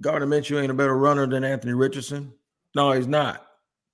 Gardner 0.00 0.26
Minshew 0.26 0.60
ain't 0.60 0.70
a 0.70 0.74
better 0.74 0.96
runner 0.96 1.26
than 1.26 1.44
Anthony 1.44 1.74
Richardson. 1.74 2.32
No, 2.74 2.92
he's 2.92 3.06
not. 3.06 3.46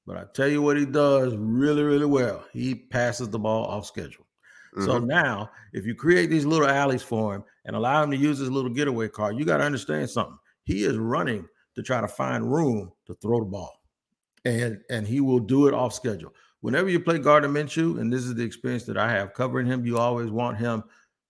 But 0.06 0.16
I 0.16 0.24
tell 0.34 0.48
you 0.48 0.62
what 0.62 0.76
he 0.76 0.86
does 0.86 1.34
really, 1.36 1.82
really 1.82 2.06
well. 2.06 2.44
He 2.52 2.74
passes 2.74 3.28
the 3.28 3.38
ball 3.38 3.66
off 3.66 3.86
schedule. 3.86 4.26
Mm-hmm. 4.74 4.86
So 4.86 4.98
now, 4.98 5.50
if 5.72 5.84
you 5.84 5.94
create 5.94 6.30
these 6.30 6.46
little 6.46 6.68
alleys 6.68 7.02
for 7.02 7.34
him 7.34 7.44
and 7.64 7.76
allow 7.76 8.02
him 8.02 8.10
to 8.12 8.16
use 8.16 8.38
his 8.38 8.50
little 8.50 8.70
getaway 8.70 9.08
car, 9.08 9.32
you 9.32 9.44
got 9.44 9.58
to 9.58 9.64
understand 9.64 10.08
something. 10.08 10.38
He 10.68 10.84
is 10.84 10.98
running 10.98 11.48
to 11.76 11.82
try 11.82 12.02
to 12.02 12.06
find 12.06 12.52
room 12.52 12.92
to 13.06 13.14
throw 13.14 13.40
the 13.40 13.46
ball. 13.46 13.80
And 14.44 14.78
and 14.90 15.06
he 15.06 15.20
will 15.20 15.38
do 15.40 15.66
it 15.66 15.72
off 15.72 15.94
schedule. 15.94 16.34
Whenever 16.60 16.90
you 16.90 17.00
play 17.00 17.18
Gardner 17.18 17.48
Minshew, 17.48 17.98
and 17.98 18.12
this 18.12 18.24
is 18.24 18.34
the 18.34 18.44
experience 18.44 18.84
that 18.84 18.98
I 18.98 19.10
have 19.10 19.32
covering 19.32 19.66
him, 19.66 19.86
you 19.86 19.96
always 19.96 20.30
want 20.30 20.58
him 20.58 20.84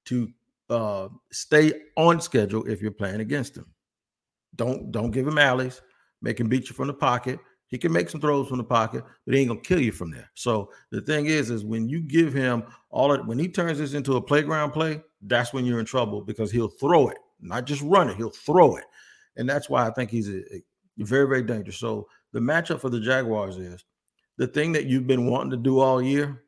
to 0.06 0.28
uh, 0.70 1.08
stay 1.30 1.72
on 1.96 2.20
schedule 2.20 2.64
if 2.64 2.82
you're 2.82 2.90
playing 2.90 3.20
against 3.20 3.56
him. 3.56 3.66
Don't 4.56 4.90
don't 4.90 5.12
give 5.12 5.26
him 5.26 5.38
alleys. 5.38 5.80
Make 6.20 6.40
him 6.40 6.48
beat 6.48 6.68
you 6.68 6.74
from 6.74 6.88
the 6.88 6.94
pocket. 6.94 7.38
He 7.68 7.78
can 7.78 7.92
make 7.92 8.10
some 8.10 8.20
throws 8.20 8.48
from 8.48 8.58
the 8.58 8.64
pocket, 8.64 9.04
but 9.24 9.34
he 9.34 9.40
ain't 9.40 9.50
gonna 9.50 9.60
kill 9.60 9.80
you 9.80 9.92
from 9.92 10.10
there. 10.10 10.28
So 10.34 10.72
the 10.90 11.00
thing 11.02 11.26
is, 11.26 11.50
is 11.50 11.64
when 11.64 11.88
you 11.88 12.00
give 12.00 12.32
him 12.32 12.64
all 12.90 13.12
it, 13.12 13.24
when 13.24 13.38
he 13.38 13.46
turns 13.46 13.78
this 13.78 13.94
into 13.94 14.16
a 14.16 14.20
playground 14.20 14.72
play, 14.72 15.00
that's 15.22 15.52
when 15.52 15.64
you're 15.64 15.78
in 15.78 15.86
trouble 15.86 16.22
because 16.22 16.50
he'll 16.50 16.68
throw 16.68 17.06
it, 17.08 17.18
not 17.40 17.66
just 17.66 17.82
run 17.82 18.08
it, 18.08 18.16
he'll 18.16 18.30
throw 18.30 18.74
it. 18.74 18.84
And 19.38 19.48
that's 19.48 19.70
why 19.70 19.86
I 19.86 19.90
think 19.90 20.10
he's 20.10 20.28
a, 20.28 20.40
a 20.56 20.62
very, 20.98 21.26
very 21.26 21.42
dangerous. 21.42 21.78
So 21.78 22.08
the 22.32 22.40
matchup 22.40 22.80
for 22.80 22.90
the 22.90 23.00
Jaguars 23.00 23.56
is 23.56 23.84
the 24.36 24.46
thing 24.46 24.72
that 24.72 24.86
you've 24.86 25.06
been 25.06 25.30
wanting 25.30 25.50
to 25.52 25.56
do 25.56 25.78
all 25.78 26.02
year. 26.02 26.42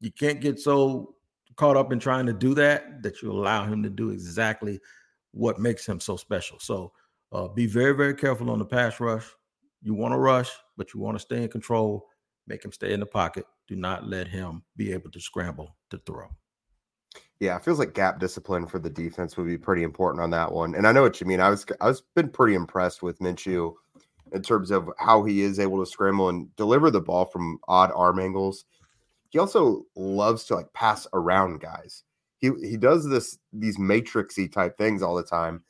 You 0.00 0.10
can't 0.10 0.40
get 0.40 0.58
so 0.58 1.14
caught 1.56 1.76
up 1.76 1.92
in 1.92 1.98
trying 1.98 2.26
to 2.26 2.32
do 2.32 2.54
that 2.54 3.02
that 3.02 3.20
you 3.20 3.30
allow 3.30 3.66
him 3.66 3.82
to 3.82 3.90
do 3.90 4.10
exactly 4.10 4.80
what 5.32 5.58
makes 5.58 5.86
him 5.86 6.00
so 6.00 6.16
special. 6.16 6.58
So 6.58 6.92
uh, 7.32 7.48
be 7.48 7.66
very, 7.66 7.92
very 7.92 8.14
careful 8.14 8.50
on 8.50 8.58
the 8.58 8.64
pass 8.64 8.98
rush. 8.98 9.26
You 9.82 9.94
want 9.94 10.12
to 10.12 10.18
rush, 10.18 10.50
but 10.76 10.92
you 10.92 11.00
want 11.00 11.16
to 11.16 11.20
stay 11.20 11.42
in 11.42 11.48
control. 11.48 12.06
Make 12.46 12.64
him 12.64 12.72
stay 12.72 12.92
in 12.92 13.00
the 13.00 13.06
pocket. 13.06 13.44
Do 13.68 13.76
not 13.76 14.08
let 14.08 14.26
him 14.26 14.62
be 14.76 14.92
able 14.92 15.10
to 15.10 15.20
scramble 15.20 15.76
to 15.90 15.98
throw. 16.06 16.28
Yeah, 17.40 17.56
it 17.56 17.64
feels 17.64 17.78
like 17.78 17.94
gap 17.94 18.20
discipline 18.20 18.66
for 18.66 18.78
the 18.78 18.90
defense 18.90 19.36
would 19.36 19.46
be 19.46 19.58
pretty 19.58 19.82
important 19.82 20.22
on 20.22 20.30
that 20.30 20.52
one. 20.52 20.74
And 20.74 20.86
I 20.86 20.92
know 20.92 21.02
what 21.02 21.20
you 21.20 21.26
mean. 21.26 21.40
I 21.40 21.48
was 21.50 21.64
I 21.80 21.86
was 21.86 22.02
been 22.14 22.28
pretty 22.28 22.54
impressed 22.54 23.02
with 23.02 23.18
Minshew 23.18 23.74
in 24.32 24.42
terms 24.42 24.70
of 24.70 24.90
how 24.98 25.24
he 25.24 25.40
is 25.40 25.58
able 25.58 25.82
to 25.84 25.90
scramble 25.90 26.28
and 26.28 26.54
deliver 26.56 26.90
the 26.90 27.00
ball 27.00 27.24
from 27.24 27.58
odd 27.66 27.90
arm 27.94 28.20
angles 28.20 28.64
he 29.30 29.38
also 29.38 29.86
loves 29.96 30.44
to 30.44 30.56
like 30.56 30.72
pass 30.74 31.06
around 31.14 31.60
guys. 31.60 32.04
He 32.38 32.50
he 32.62 32.76
does 32.76 33.08
this 33.08 33.38
these 33.52 33.78
matrixy 33.78 34.52
type 34.52 34.76
things 34.76 35.02
all 35.02 35.14
the 35.14 35.22
time. 35.22 35.62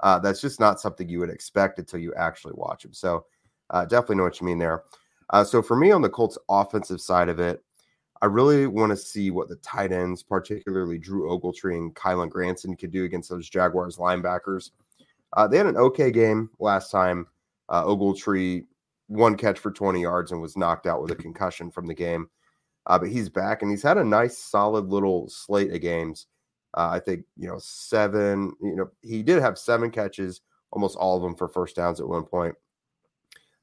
Uh, 0.00 0.18
that's 0.18 0.40
just 0.40 0.60
not 0.60 0.80
something 0.80 1.08
you 1.08 1.18
would 1.18 1.30
expect 1.30 1.78
until 1.78 2.00
you 2.00 2.14
actually 2.14 2.54
watch 2.56 2.84
him. 2.84 2.94
So 2.94 3.26
uh, 3.70 3.84
definitely 3.84 4.16
know 4.16 4.22
what 4.24 4.40
you 4.40 4.46
mean 4.46 4.58
there. 4.58 4.84
Uh, 5.30 5.44
so 5.44 5.60
for 5.60 5.76
me 5.76 5.90
on 5.90 6.02
the 6.02 6.08
Colts 6.08 6.38
offensive 6.48 7.00
side 7.00 7.28
of 7.28 7.38
it, 7.40 7.62
I 8.20 8.26
really 8.26 8.66
want 8.66 8.90
to 8.90 8.96
see 8.96 9.30
what 9.30 9.48
the 9.48 9.56
tight 9.56 9.92
ends, 9.92 10.22
particularly 10.22 10.98
Drew 10.98 11.28
Ogletree 11.28 11.76
and 11.76 11.94
Kylen 11.94 12.28
Granson, 12.28 12.76
could 12.76 12.90
do 12.90 13.04
against 13.04 13.30
those 13.30 13.48
Jaguars 13.48 13.96
linebackers. 13.96 14.70
Uh, 15.36 15.46
they 15.46 15.56
had 15.56 15.66
an 15.66 15.76
okay 15.76 16.10
game 16.10 16.50
last 16.58 16.90
time. 16.90 17.26
Uh, 17.68 17.84
Ogletree 17.84 18.64
one 19.08 19.36
catch 19.36 19.58
for 19.58 19.70
20 19.70 20.00
yards 20.00 20.32
and 20.32 20.40
was 20.40 20.56
knocked 20.56 20.86
out 20.86 21.00
with 21.02 21.10
a 21.10 21.16
concussion 21.16 21.70
from 21.70 21.86
the 21.86 21.94
game. 21.94 22.28
Uh, 22.86 22.98
but 22.98 23.08
he's 23.08 23.28
back 23.28 23.62
and 23.62 23.70
he's 23.70 23.82
had 23.82 23.98
a 23.98 24.04
nice, 24.04 24.38
solid 24.38 24.86
little 24.86 25.28
slate 25.28 25.72
of 25.72 25.80
games. 25.80 26.26
Uh, 26.76 26.90
I 26.92 27.00
think, 27.00 27.24
you 27.36 27.48
know, 27.48 27.58
seven, 27.58 28.52
you 28.62 28.76
know, 28.76 28.90
he 29.02 29.22
did 29.22 29.42
have 29.42 29.58
seven 29.58 29.90
catches, 29.90 30.42
almost 30.70 30.96
all 30.96 31.16
of 31.16 31.22
them 31.22 31.34
for 31.34 31.48
first 31.48 31.76
downs 31.76 32.00
at 32.00 32.08
one 32.08 32.24
point. 32.24 32.54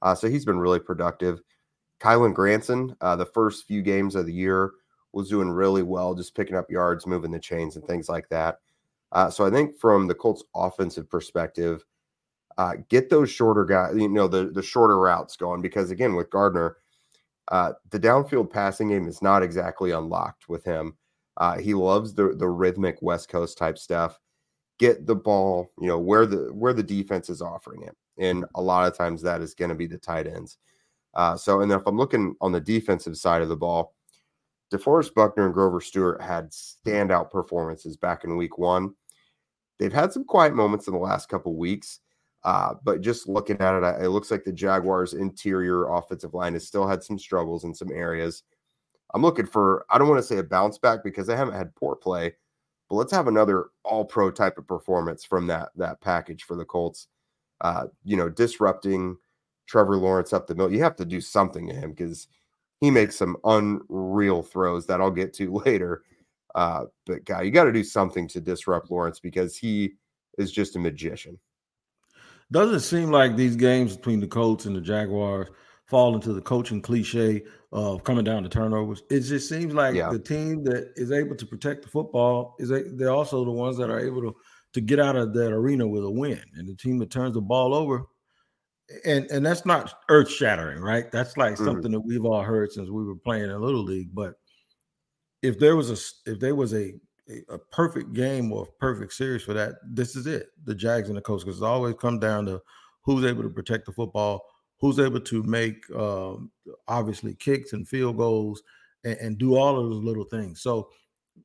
Uh, 0.02 0.14
so 0.14 0.30
he's 0.30 0.46
been 0.46 0.60
really 0.60 0.80
productive. 0.80 1.42
Kylen 2.00 2.34
Granson, 2.34 2.96
uh, 3.02 3.16
the 3.16 3.25
first 3.25 3.66
few 3.66 3.82
games 3.82 4.16
of 4.16 4.25
the 4.25 4.34
year, 4.34 4.72
was 5.14 5.30
doing 5.30 5.50
really 5.50 5.84
well, 5.84 6.14
just 6.14 6.36
picking 6.36 6.58
up 6.58 6.70
yards, 6.70 7.08
moving 7.08 7.32
the 7.32 7.40
chains, 7.40 7.75
and 7.75 7.86
things 7.86 8.10
like 8.10 8.28
that. 8.30 8.60
Uh, 9.12 9.30
so 9.30 9.46
I 9.46 9.50
think 9.50 9.80
from 9.80 10.08
the 10.08 10.16
Colts' 10.16 10.44
offensive 10.54 11.10
perspective, 11.10 11.86
uh, 12.58 12.74
get 12.90 13.10
those 13.10 13.30
shorter 13.30 13.66
guys, 13.66 13.96
you 13.96 14.10
know, 14.10 14.28
the 14.28 14.52
the 14.52 14.62
shorter 14.62 15.00
routes 15.00 15.36
going 15.36 15.62
because 15.62 15.92
again, 15.92 16.16
with 16.16 16.30
Gardner, 16.30 16.78
uh, 17.50 17.74
the 17.92 18.00
downfield 18.00 18.50
passing 18.50 18.90
game 18.90 19.08
is 19.08 19.22
not 19.22 19.44
exactly 19.44 19.92
unlocked 19.92 20.50
with 20.50 20.64
him. 20.64 20.96
Uh, 21.38 21.58
he 21.58 21.74
loves 21.74 22.14
the 22.14 22.36
the 22.38 22.48
rhythmic 22.48 22.98
West 23.02 23.30
Coast 23.30 23.58
type 23.58 23.78
stuff. 23.78 24.20
Get 24.80 25.06
the 25.06 25.16
ball, 25.16 25.72
you 25.80 25.88
know, 25.88 26.00
where 26.00 26.25
the 26.25 26.54
where 26.54 26.74
the 26.74 26.84
defense 26.84 27.30
is 27.30 27.42
offering 27.42 27.84
it, 27.84 27.96
and 28.18 28.46
a 28.56 28.62
lot 28.62 28.90
of 28.90 28.98
times 28.98 29.22
that 29.22 29.42
is 29.42 29.54
going 29.54 29.70
to 29.70 29.75
be 29.75 29.88
the 29.88 29.98
tight 29.98 30.28
ends. 30.28 30.58
Uh, 31.15 31.36
so, 31.38 31.62
and 31.62 31.72
if 31.72 31.81
I'm 31.86 31.98
looking 31.98 32.36
on 32.41 32.51
the 32.51 32.60
defensive 32.60 33.17
side 33.17 33.41
of 33.41 33.50
the 33.50 33.55
ball, 33.55 33.95
DeForest 34.74 35.13
Buckner 35.13 35.45
and 35.45 35.53
Grover 35.53 35.79
Stewart 35.79 36.22
had 36.22 36.51
standout 36.51 37.31
performances 37.31 37.95
back 37.95 38.24
in 38.24 38.36
Week 38.36 38.57
One. 38.57 38.93
They've 39.79 39.93
had 39.93 40.12
some 40.12 40.25
quiet 40.25 40.53
moments 40.53 40.88
in 40.88 40.93
the 40.93 41.00
last 41.00 41.29
couple 41.29 41.55
weeks. 41.55 42.00
Uh, 42.43 42.75
but 42.84 43.01
just 43.01 43.27
looking 43.27 43.60
at 43.60 43.81
it, 43.81 44.03
it 44.03 44.10
looks 44.10 44.29
like 44.29 44.43
the 44.43 44.53
Jaguars' 44.53 45.15
interior 45.15 45.89
offensive 45.89 46.36
line 46.36 46.53
has 46.53 46.67
still 46.67 46.88
had 46.88 47.03
some 47.03 47.17
struggles 47.17 47.63
in 47.63 47.74
some 47.74 47.91
areas. 47.91 48.43
I'm 49.15 49.24
looking 49.24 49.48
for, 49.48 49.84
I 49.89 49.98
don't 49.98 50.07
want 50.07 50.19
to 50.19 50.27
say 50.27 50.38
a 50.38 50.43
bounce 50.43 50.77
back 50.77 51.03
because 51.03 51.25
they 51.25 51.36
haven't 51.36 51.55
had 51.55 51.74
poor 51.74 51.95
play, 51.95 52.36
but 52.88 52.98
let's 52.98 53.12
have 53.12 53.27
another 53.27 53.69
all 53.84 54.05
pro 54.05 54.29
type 54.29 54.60
of 54.60 54.67
performance 54.67 55.24
from 55.25 55.48
that 55.48 55.69
that 55.75 56.01
package 56.01 56.43
for 56.43 56.55
the 56.55 56.65
Colts. 56.65 57.07
Uh, 57.62 57.86
you 58.03 58.15
know, 58.15 58.29
disrupting 58.29 59.17
Trevor 59.67 59.98
Lawrence 59.98 60.34
up 60.34 60.48
the 60.48 60.55
middle. 60.55 60.72
You 60.72 60.84
have 60.84 60.95
to 60.98 61.05
do 61.05 61.22
something 61.22 61.67
to 61.67 61.74
him 61.74 61.91
because 61.91 62.27
he 62.81 62.91
makes 62.91 63.15
some 63.15 63.38
unreal 63.43 64.43
throws 64.43 64.86
that 64.88 65.01
I'll 65.01 65.12
get 65.12 65.34
to 65.36 65.53
later. 65.65 66.03
Uh, 66.53 66.86
but 67.05 67.25
guy, 67.25 67.41
you 67.41 67.51
got 67.51 67.65
to 67.65 67.74
do 67.74 67.84
something 67.84 68.27
to 68.29 68.39
disrupt 68.39 68.89
Lawrence 68.89 69.19
because 69.19 69.57
he 69.57 69.93
is 70.38 70.51
just 70.51 70.75
a 70.75 70.79
magician. 70.79 71.38
Doesn't 72.51 72.81
seem 72.81 73.12
like 73.12 73.36
these 73.36 73.55
games 73.55 73.98
between 73.98 74.19
the 74.19 74.27
Colts 74.27 74.65
and 74.65 74.75
the 74.75 74.81
Jaguars 74.81 75.50
fall 75.88 76.15
into 76.15 76.34
the 76.34 76.41
coaching 76.41 76.81
cliche 76.81 77.43
of 77.72 78.03
coming 78.03 78.24
down 78.24 78.43
to 78.43 78.50
turnovers. 78.50 79.03
It 79.10 79.22
just 79.22 79.50
seems 79.50 79.74
like 79.74 79.95
yeah. 79.95 80.10
the 80.10 80.19
team 80.19 80.63
that 80.63 80.93
is 80.95 81.12
able 81.12 81.36
to 81.36 81.45
protect 81.45 81.84
the 81.84 81.89
football 81.89 82.55
is 82.60 82.72
a, 82.72 82.84
they're 82.84 83.12
also 83.12 83.43
the 83.43 83.51
ones 83.51 83.77
that 83.77 83.89
are 83.89 84.00
able 84.00 84.22
to 84.22 84.36
to 84.74 84.81
get 84.81 85.00
out 85.00 85.15
of 85.15 85.34
that 85.34 85.53
arena 85.53 85.88
with 85.88 86.03
a 86.03 86.10
win. 86.10 86.41
And 86.55 86.67
the 86.67 86.75
team 86.75 86.98
that 87.00 87.10
turns 87.10 87.34
the 87.34 87.41
ball 87.41 87.74
over, 87.74 88.03
and 89.06 89.25
and 89.32 89.46
that's 89.46 89.65
not 89.65 89.94
earth 90.10 90.30
shattering, 90.30 90.80
right? 90.80 91.12
That's 91.12 91.38
like 91.38 91.56
mm-hmm. 91.56 91.65
something 91.65 91.92
that 91.92 92.01
we've 92.01 92.25
all 92.25 92.44
heard 92.44 92.72
since 92.72 92.89
we 92.89 93.04
were 93.04 93.15
playing 93.15 93.50
in 93.50 93.62
little 93.62 93.84
league. 93.84 94.13
But 94.13 94.36
if 95.42 95.60
there 95.60 95.75
was 95.75 95.89
a 95.89 96.32
if 96.32 96.39
there 96.39 96.56
was 96.56 96.74
a 96.74 96.94
a 97.50 97.58
perfect 97.58 98.13
game 98.13 98.51
or 98.51 98.63
a 98.63 98.80
perfect 98.80 99.13
series 99.13 99.42
for 99.42 99.54
that, 99.54 99.75
this 99.84 100.15
is 100.15 100.27
it. 100.27 100.50
The 100.63 100.75
Jags 100.75 101.08
and 101.10 101.18
the 101.18 101.22
Colts, 101.22 101.44
because 101.44 101.58
it's 101.58 101.63
always 101.63 101.96
come 101.96 102.20
down 102.20 102.46
to 102.46 102.62
who's 103.01 103.25
able 103.25 103.42
to 103.44 103.50
protect 103.50 103.88
the 103.88 103.92
football, 103.92 104.44
who's 104.80 105.00
able 105.00 105.20
to 105.22 105.42
make 105.44 105.84
um, 105.96 106.51
obviously 106.88 107.34
kicks 107.34 107.74
and 107.74 107.88
field 107.88 108.18
goals 108.18 108.62
and, 109.04 109.18
and, 109.18 109.38
do 109.39 109.56
all 109.56 109.80
of 109.80 109.89
those 109.89 110.04
little 110.04 110.25
things. 110.25 110.62
So 110.62 110.89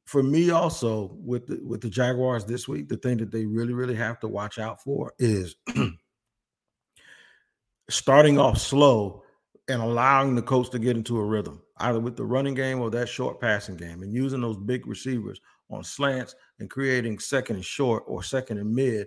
for 0.04 0.23
me 0.23 0.50
also 0.50 1.12
with 1.14 1.47
the 1.47 1.61
with 1.64 1.80
the 1.80 1.88
Jaguars 1.88 2.44
this 2.44 2.68
week, 2.68 2.88
the 2.88 2.99
thing 2.99 3.16
that 3.18 3.30
they 3.30 3.47
really, 3.47 3.73
really 3.73 3.94
have 3.94 4.20
to 4.20 4.28
watch 4.28 4.59
out 4.59 4.82
for 4.82 5.14
is 5.18 5.56
starting 7.90 8.38
off 8.38 8.59
slow 8.59 9.23
and 9.68 9.82
allowing 9.82 10.35
the 10.35 10.42
coach 10.42 10.70
to 10.70 10.78
get 10.78 10.97
into 10.97 11.18
a 11.18 11.25
rhythm, 11.25 11.62
either 11.78 12.00
with 12.00 12.16
the 12.16 12.25
running 12.25 12.54
game 12.54 12.80
or 12.80 12.90
that 12.90 13.09
short 13.09 13.40
passing 13.40 13.76
game, 13.76 14.02
and 14.02 14.14
using 14.14 14.40
those 14.40 14.56
big 14.56 14.87
receivers 14.87 15.40
on 15.70 15.85
slants 15.85 16.35
and 16.59 16.70
creating 16.70 17.18
second 17.18 17.56
and 17.56 17.64
short 17.64 18.02
or 18.06 18.23
second 18.23 18.59
and 18.59 18.75
mid, 18.75 19.06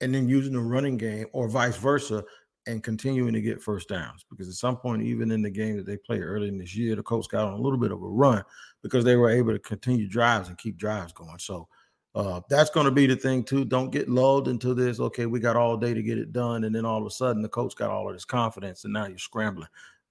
and 0.00 0.14
then 0.14 0.28
using 0.28 0.54
the 0.54 0.60
running 0.60 0.96
game 0.96 1.26
or 1.32 1.48
vice 1.48 1.76
versa 1.76 2.24
and 2.66 2.82
continuing 2.82 3.32
to 3.32 3.40
get 3.40 3.62
first 3.62 3.88
downs. 3.88 4.24
Because 4.30 4.48
at 4.48 4.54
some 4.54 4.76
point, 4.76 5.02
even 5.02 5.30
in 5.30 5.42
the 5.42 5.50
game 5.50 5.76
that 5.76 5.86
they 5.86 5.96
played 5.96 6.22
early 6.22 6.48
in 6.48 6.58
this 6.58 6.74
year, 6.74 6.96
the 6.96 7.02
coach 7.02 7.28
got 7.28 7.46
on 7.46 7.54
a 7.54 7.62
little 7.62 7.78
bit 7.78 7.92
of 7.92 8.02
a 8.02 8.08
run 8.08 8.42
because 8.82 9.04
they 9.04 9.16
were 9.16 9.30
able 9.30 9.52
to 9.52 9.58
continue 9.58 10.08
drives 10.08 10.48
and 10.48 10.58
keep 10.58 10.76
drives 10.76 11.12
going. 11.12 11.38
So 11.38 11.68
uh, 12.14 12.40
that's 12.48 12.70
going 12.70 12.84
to 12.84 12.92
be 12.92 13.06
the 13.06 13.16
thing 13.16 13.42
too. 13.42 13.64
Don't 13.64 13.90
get 13.90 14.08
lulled 14.08 14.48
into 14.48 14.74
this. 14.74 15.00
Okay, 15.00 15.26
we 15.26 15.40
got 15.40 15.56
all 15.56 15.76
day 15.76 15.94
to 15.94 16.02
get 16.02 16.18
it 16.18 16.32
done, 16.32 16.64
and 16.64 16.74
then 16.74 16.84
all 16.84 17.00
of 17.00 17.06
a 17.06 17.10
sudden 17.10 17.42
the 17.42 17.48
coach 17.48 17.74
got 17.74 17.90
all 17.90 18.08
of 18.08 18.14
this 18.14 18.24
confidence, 18.24 18.84
and 18.84 18.92
now 18.92 19.06
you're 19.06 19.18
scrambling. 19.18 19.68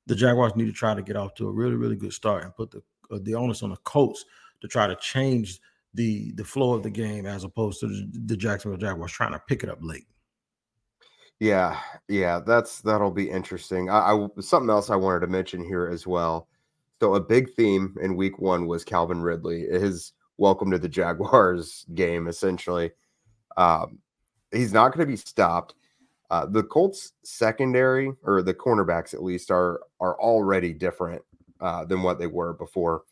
The 0.07 0.15
Jaguars 0.15 0.55
need 0.55 0.65
to 0.65 0.71
try 0.71 0.95
to 0.95 1.03
get 1.03 1.15
off 1.15 1.35
to 1.35 1.47
a 1.47 1.51
really, 1.51 1.75
really 1.75 1.95
good 1.95 2.13
start 2.13 2.43
and 2.43 2.55
put 2.55 2.71
the 2.71 2.81
uh, 3.11 3.19
the 3.21 3.35
onus 3.35 3.61
on 3.61 3.69
the 3.69 3.77
coach 3.77 4.17
to 4.61 4.67
try 4.67 4.87
to 4.87 4.95
change 4.95 5.59
the 5.93 6.31
the 6.33 6.43
flow 6.43 6.73
of 6.73 6.83
the 6.83 6.89
game 6.89 7.25
as 7.25 7.43
opposed 7.43 7.79
to 7.81 7.87
the, 7.87 8.37
Jacksonville 8.37 8.79
Jaguars 8.79 9.11
trying 9.11 9.33
to 9.33 9.41
pick 9.47 9.63
it 9.63 9.69
up 9.69 9.79
late. 9.81 10.07
Yeah, 11.39 11.79
yeah, 12.07 12.39
that's 12.39 12.81
that'll 12.81 13.11
be 13.11 13.29
interesting. 13.29 13.89
I, 13.89 14.13
I 14.13 14.27
something 14.39 14.69
else 14.69 14.89
I 14.89 14.95
wanted 14.95 15.21
to 15.21 15.27
mention 15.27 15.63
here 15.63 15.87
as 15.87 16.07
well. 16.07 16.47
So 16.99 17.15
a 17.15 17.19
big 17.19 17.53
theme 17.53 17.95
in 18.01 18.15
week 18.15 18.39
one 18.39 18.67
was 18.67 18.83
Calvin 18.83 19.21
Ridley, 19.21 19.61
his 19.61 20.13
welcome 20.37 20.71
to 20.71 20.79
the 20.79 20.89
Jaguars 20.89 21.85
game, 21.93 22.27
essentially. 22.27 22.91
Um, 23.57 23.99
he's 24.51 24.73
not 24.73 24.89
going 24.89 25.05
to 25.05 25.11
be 25.11 25.17
stopped. 25.17 25.75
Uh, 26.29 26.45
the 26.45 26.63
Colts 26.63 27.13
secondary 27.23 28.11
or 28.23 28.41
the 28.41 28.53
cornerbacks 28.53 29.13
at 29.13 29.23
least 29.23 29.51
are 29.51 29.81
are 29.99 30.19
already 30.19 30.73
different 30.73 31.21
uh, 31.59 31.83
than 31.85 32.03
what 32.03 32.19
they 32.19 32.27
were 32.27 32.53
before. 32.53 33.03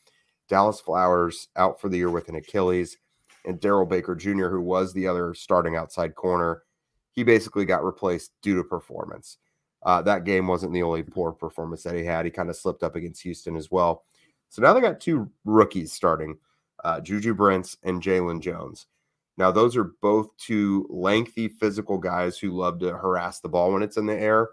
Dallas 0.48 0.80
Flowers 0.80 1.50
out 1.56 1.80
for 1.80 1.90
the 1.90 1.98
year 1.98 2.10
with 2.10 2.30
an 2.30 2.36
Achilles, 2.36 2.98
and 3.46 3.60
Darrell 3.60 3.86
Baker 3.86 4.16
Jr., 4.16 4.48
who 4.48 4.62
was 4.62 4.94
the 4.94 5.08
other 5.08 5.34
starting 5.34 5.76
outside 5.76 6.16
corner, 6.16 6.64
he 7.12 7.24
basically 7.24 7.66
got 7.66 7.84
replaced 7.84 8.32
due 8.42 8.56
to 8.56 8.64
performance. 8.64 9.38
Uh, 9.84 10.02
that 10.02 10.26
game 10.26 10.48
wasn't 10.48 10.74
the 10.74 10.84
only 10.84 11.04
poor 11.04 11.32
performance 11.32 11.84
that 11.84 11.96
he 11.96 12.04
had. 12.04 12.26
He 12.26 12.32
kind 12.32 12.50
of 12.50 12.56
slipped 12.56 12.84
up 12.84 12.96
against 12.96 13.22
Houston 13.24 13.56
as 13.56 13.72
well. 13.72 14.04
So 14.50 14.62
now 14.62 14.74
they 14.74 14.82
got 14.82 15.00
two 15.00 15.30
rookies 15.46 15.94
starting, 15.94 16.38
uh, 16.84 17.02
Juju 17.02 17.34
Brents 17.34 17.78
and 17.84 18.02
Jaylon 18.02 18.42
Jones. 18.42 18.88
Now, 19.38 19.52
those 19.52 19.78
are 19.78 19.92
both 20.02 20.36
two 20.38 20.86
lengthy 20.90 21.48
physical 21.48 21.98
guys 21.98 22.38
who 22.38 22.52
love 22.52 22.80
to 22.80 22.92
harass 22.92 23.40
the 23.40 23.50
ball 23.50 23.72
when 23.72 23.84
it's 23.84 23.98
in 23.98 24.06
the 24.06 24.20
air. 24.20 24.50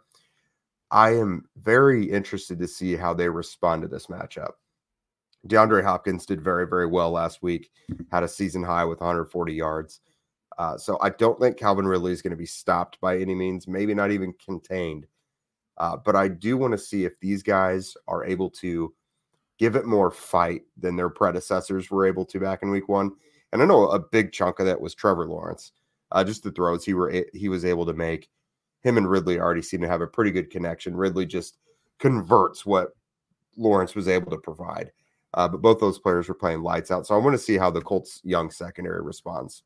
I 0.91 1.17
am 1.17 1.49
very 1.57 2.05
interested 2.09 2.61
to 2.61 2.69
see 2.69 2.95
how 2.95 3.13
they 3.13 3.29
respond 3.29 3.83
to 3.83 3.89
this 3.89 4.07
matchup. 4.07 4.53
DeAndre 5.49 5.83
Hopkins 5.83 6.27
did 6.27 6.41
very, 6.41 6.67
very 6.67 6.87
well 6.87 7.11
last 7.11 7.43
week, 7.43 7.71
had 8.11 8.23
a 8.23 8.29
season 8.29 8.63
high 8.63 8.85
with 8.85 9.01
140 9.01 9.53
yards. 9.53 10.01
Uh, 10.59 10.79
so 10.79 10.99
I 11.03 11.11
don't 11.11 11.39
think 11.39 11.57
Calvin 11.57 11.87
Ridley 11.87 12.13
is 12.13 12.23
going 12.23 12.31
to 12.31 12.37
be 12.37 12.47
stopped 12.47 13.01
by 13.01 13.19
any 13.19 13.35
means, 13.35 13.69
maybe 13.69 13.95
not 13.95 14.11
even 14.11 14.35
contained. 14.45 15.07
Uh, 15.79 15.97
but 15.97 16.17
I 16.17 16.29
do 16.29 16.57
want 16.57 16.73
to 16.73 16.79
see 16.79 17.05
if 17.05 17.19
these 17.21 17.43
guys 17.43 17.95
are 18.09 18.25
able 18.25 18.51
to 18.51 18.95
give 19.59 19.77
it 19.77 19.87
more 19.87 20.11
fight 20.11 20.63
than 20.77 20.97
their 20.97 21.09
predecessors 21.09 21.91
were 21.91 22.07
able 22.07 22.25
to 22.27 22.41
back 22.41 22.63
in 22.63 22.71
week 22.71 22.89
one. 22.89 23.13
And 23.53 23.63
I 23.63 23.65
know 23.65 23.89
a 23.89 23.99
big 23.99 24.33
chunk 24.33 24.59
of 24.59 24.67
that 24.67 24.81
was 24.81 24.95
Trevor 24.95 25.27
Lawrence, 25.27 25.73
uh, 26.13 26.25
just 26.25 26.43
the 26.43 26.51
throws 26.51 26.85
he 26.85 26.95
were 26.95 27.25
he 27.33 27.49
was 27.49 27.65
able 27.65 27.87
to 27.87 27.95
make. 27.95 28.29
Him 28.83 28.99
and 28.99 29.09
Ridley 29.09 29.41
already 29.41 29.63
seem 29.63 29.81
to 29.81 29.89
have 29.89 30.01
a 30.01 30.07
pretty 30.07 30.31
good 30.31 30.51
connection. 30.51 30.97
Ridley 30.97 31.27
just 31.27 31.59
converts 31.99 32.67
what 32.67 32.91
Lawrence 33.57 33.95
was 33.95 34.09
able 34.09 34.31
to 34.31 34.39
provide. 34.39 34.93
Uh, 35.35 35.49
but 35.49 35.61
both 35.61 35.81
those 35.81 35.99
players 35.99 36.29
were 36.29 36.35
playing 36.35 36.63
lights 36.63 36.91
out. 36.91 37.07
So 37.07 37.15
I 37.15 37.19
want 37.19 37.35
to 37.35 37.39
see 37.39 37.59
how 37.59 37.71
the 37.71 37.81
Colts 37.81 38.21
young 38.25 38.51
secondary 38.51 39.03
responds. 39.03 39.63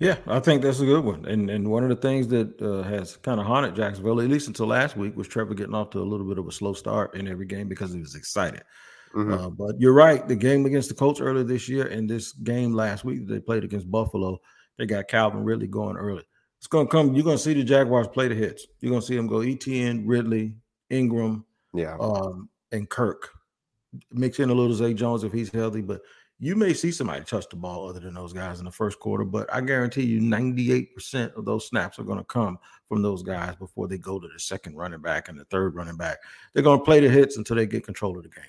Yeah, 0.00 0.16
I 0.28 0.38
think 0.38 0.62
that's 0.62 0.78
a 0.78 0.84
good 0.84 1.04
one. 1.04 1.24
And 1.26 1.50
and 1.50 1.68
one 1.68 1.82
of 1.82 1.88
the 1.88 1.96
things 1.96 2.28
that 2.28 2.60
uh, 2.62 2.82
has 2.82 3.16
kind 3.16 3.40
of 3.40 3.46
haunted 3.46 3.74
Jacksonville, 3.74 4.20
at 4.20 4.28
least 4.28 4.46
until 4.46 4.66
last 4.66 4.96
week, 4.96 5.16
was 5.16 5.26
Trevor 5.26 5.54
getting 5.54 5.74
off 5.74 5.90
to 5.90 5.98
a 5.98 6.04
little 6.04 6.26
bit 6.26 6.38
of 6.38 6.46
a 6.46 6.52
slow 6.52 6.72
start 6.72 7.16
in 7.16 7.26
every 7.26 7.46
game 7.46 7.68
because 7.68 7.92
he 7.92 8.00
was 8.00 8.14
excited. 8.14 8.62
Mm-hmm. 9.14 9.32
Uh, 9.32 9.50
but 9.50 9.80
you're 9.80 9.94
right. 9.94 10.26
The 10.26 10.36
game 10.36 10.66
against 10.66 10.88
the 10.88 10.94
Colts 10.94 11.20
earlier 11.20 11.44
this 11.44 11.68
year 11.68 11.86
and 11.86 12.08
this 12.08 12.32
game 12.32 12.72
last 12.72 13.04
week 13.04 13.26
they 13.26 13.40
played 13.40 13.64
against 13.64 13.90
Buffalo, 13.90 14.38
they 14.76 14.86
got 14.86 15.08
Calvin 15.08 15.44
Ridley 15.44 15.66
going 15.66 15.96
early. 15.96 16.24
It's 16.58 16.66
going 16.66 16.86
to 16.86 16.90
come. 16.90 17.14
You're 17.14 17.24
going 17.24 17.36
to 17.36 17.42
see 17.42 17.54
the 17.54 17.64
Jaguars 17.64 18.08
play 18.08 18.28
the 18.28 18.34
hits. 18.34 18.66
You're 18.80 18.90
going 18.90 19.00
to 19.00 19.06
see 19.06 19.16
them 19.16 19.28
go 19.28 19.36
ETN, 19.36 20.02
Ridley, 20.06 20.54
Ingram, 20.90 21.44
yeah, 21.72 21.96
um, 22.00 22.48
and 22.72 22.88
Kirk. 22.88 23.30
Mix 24.10 24.38
in 24.38 24.50
a 24.50 24.54
little 24.54 24.74
Zay 24.74 24.92
Jones 24.92 25.24
if 25.24 25.32
he's 25.32 25.50
healthy, 25.50 25.80
but 25.80 26.02
you 26.40 26.54
may 26.54 26.72
see 26.72 26.92
somebody 26.92 27.24
touch 27.24 27.48
the 27.48 27.56
ball 27.56 27.88
other 27.88 28.00
than 28.00 28.14
those 28.14 28.32
guys 28.32 28.60
in 28.60 28.64
the 28.64 28.70
first 28.70 29.00
quarter, 29.00 29.24
but 29.24 29.52
I 29.52 29.60
guarantee 29.60 30.04
you 30.04 30.20
98% 30.20 31.34
of 31.34 31.44
those 31.44 31.66
snaps 31.66 31.98
are 31.98 32.04
going 32.04 32.18
to 32.18 32.24
come 32.24 32.58
from 32.88 33.02
those 33.02 33.24
guys 33.24 33.56
before 33.56 33.88
they 33.88 33.98
go 33.98 34.20
to 34.20 34.28
the 34.28 34.38
second 34.38 34.76
running 34.76 35.00
back 35.00 35.28
and 35.28 35.38
the 35.38 35.44
third 35.46 35.74
running 35.74 35.96
back. 35.96 36.18
They're 36.52 36.62
going 36.62 36.78
to 36.78 36.84
play 36.84 37.00
the 37.00 37.08
hits 37.08 37.36
until 37.36 37.56
they 37.56 37.66
get 37.66 37.84
control 37.84 38.16
of 38.16 38.22
the 38.22 38.28
game. 38.28 38.44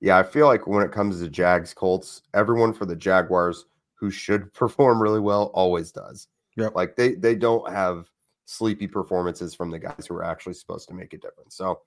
Yeah, 0.00 0.18
I 0.18 0.22
feel 0.22 0.46
like 0.46 0.66
when 0.66 0.84
it 0.84 0.92
comes 0.92 1.20
to 1.20 1.30
Jags 1.30 1.72
Colts, 1.72 2.20
everyone 2.34 2.74
for 2.74 2.84
the 2.84 2.96
Jaguars 2.96 3.64
who 3.94 4.10
should 4.10 4.52
perform 4.54 5.00
really 5.00 5.20
well 5.20 5.50
always 5.54 5.90
does. 5.90 6.28
Yeah. 6.56 6.68
Like 6.74 6.94
they 6.96 7.14
they 7.14 7.34
don't 7.34 7.72
have 7.72 8.10
sleepy 8.44 8.86
performances 8.86 9.54
from 9.54 9.70
the 9.70 9.78
guys 9.78 10.06
who 10.06 10.14
are 10.14 10.24
actually 10.24 10.54
supposed 10.54 10.88
to 10.88 10.94
make 10.94 11.14
a 11.14 11.18
difference. 11.18 11.56
So 11.56 11.80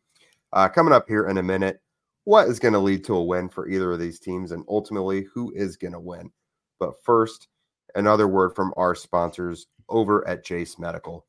uh, 0.51 0.67
coming 0.67 0.93
up 0.93 1.07
here 1.07 1.27
in 1.27 1.37
a 1.37 1.43
minute, 1.43 1.79
what 2.27 2.49
is 2.49 2.59
going 2.59 2.73
to 2.73 2.79
lead 2.79 3.05
to 3.05 3.15
a 3.15 3.23
win 3.23 3.47
for 3.47 3.69
either 3.69 3.93
of 3.93 3.99
these 3.99 4.19
teams 4.19 4.51
and 4.51 4.65
ultimately 4.67 5.25
who 5.33 5.49
is 5.55 5.77
going 5.77 5.93
to 5.93 5.99
win. 5.99 6.29
But 6.77 7.01
first, 7.01 7.47
another 7.95 8.27
word 8.27 8.53
from 8.53 8.73
our 8.75 8.95
sponsors 8.95 9.67
over 9.87 10.27
at 10.27 10.43
Jase 10.43 10.77
Medical. 10.77 11.25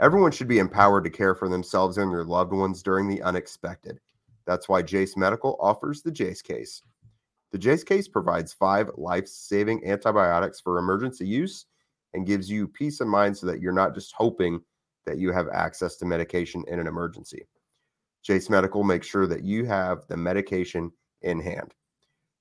Everyone 0.00 0.32
should 0.32 0.48
be 0.48 0.58
empowered 0.58 1.04
to 1.04 1.10
care 1.10 1.36
for 1.36 1.48
themselves 1.48 1.96
and 1.96 2.10
their 2.10 2.24
loved 2.24 2.52
ones 2.52 2.82
during 2.82 3.06
the 3.06 3.22
unexpected. 3.22 4.00
That's 4.44 4.68
why 4.68 4.82
Jase 4.82 5.16
Medical 5.16 5.56
offers 5.60 6.02
the 6.02 6.10
Jase 6.10 6.42
case. 6.42 6.82
The 7.52 7.58
Jase 7.58 7.84
case 7.84 8.08
provides 8.08 8.52
five 8.52 8.90
life 8.96 9.28
saving 9.28 9.86
antibiotics 9.86 10.60
for 10.60 10.78
emergency 10.78 11.24
use 11.24 11.66
and 12.14 12.26
gives 12.26 12.50
you 12.50 12.66
peace 12.66 12.98
of 12.98 13.06
mind 13.06 13.36
so 13.36 13.46
that 13.46 13.60
you're 13.60 13.70
not 13.70 13.94
just 13.94 14.12
hoping 14.12 14.60
that 15.06 15.18
you 15.18 15.30
have 15.30 15.46
access 15.52 15.94
to 15.98 16.04
medication 16.04 16.64
in 16.66 16.80
an 16.80 16.88
emergency. 16.88 17.46
Jase 18.22 18.48
Medical 18.48 18.84
makes 18.84 19.06
sure 19.06 19.26
that 19.26 19.44
you 19.44 19.64
have 19.64 20.06
the 20.08 20.16
medication 20.16 20.92
in 21.22 21.40
hand. 21.40 21.74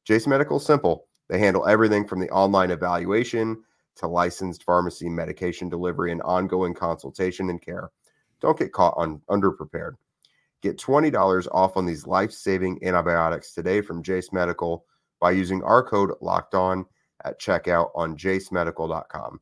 Jase 0.06 0.28
Medical 0.28 0.58
is 0.58 0.66
simple. 0.66 1.08
They 1.30 1.40
handle 1.40 1.68
everything 1.68 2.08
from 2.08 2.20
the 2.20 2.30
online 2.30 2.72
evaluation 2.72 3.64
to 3.96 4.08
licensed 4.08 4.64
pharmacy 4.64 5.10
medication 5.10 5.70
delivery 5.70 6.12
and 6.12 6.22
ongoing 6.24 6.74
consultation 6.74 7.50
and 7.50 7.62
care. 7.62 7.92
Don't 8.42 8.58
get 8.58 8.74
caught 8.74 8.96
on 8.98 9.22
underprepared. 9.30 9.94
Get 10.62 10.78
$20 10.78 11.48
off 11.52 11.78
on 11.78 11.86
these 11.86 12.06
life-saving 12.06 12.84
antibiotics 12.84 13.54
today 13.54 13.82
from 13.82 14.04
Jase 14.04 14.32
Medical 14.32 14.86
by 15.20 15.32
using 15.32 15.64
our 15.64 15.84
code 15.84 16.12
locked 16.22 16.56
on 16.56 16.86
at 17.26 17.40
checkout 17.40 17.92
on 17.96 18.16
jasemedical.com. 18.16 19.40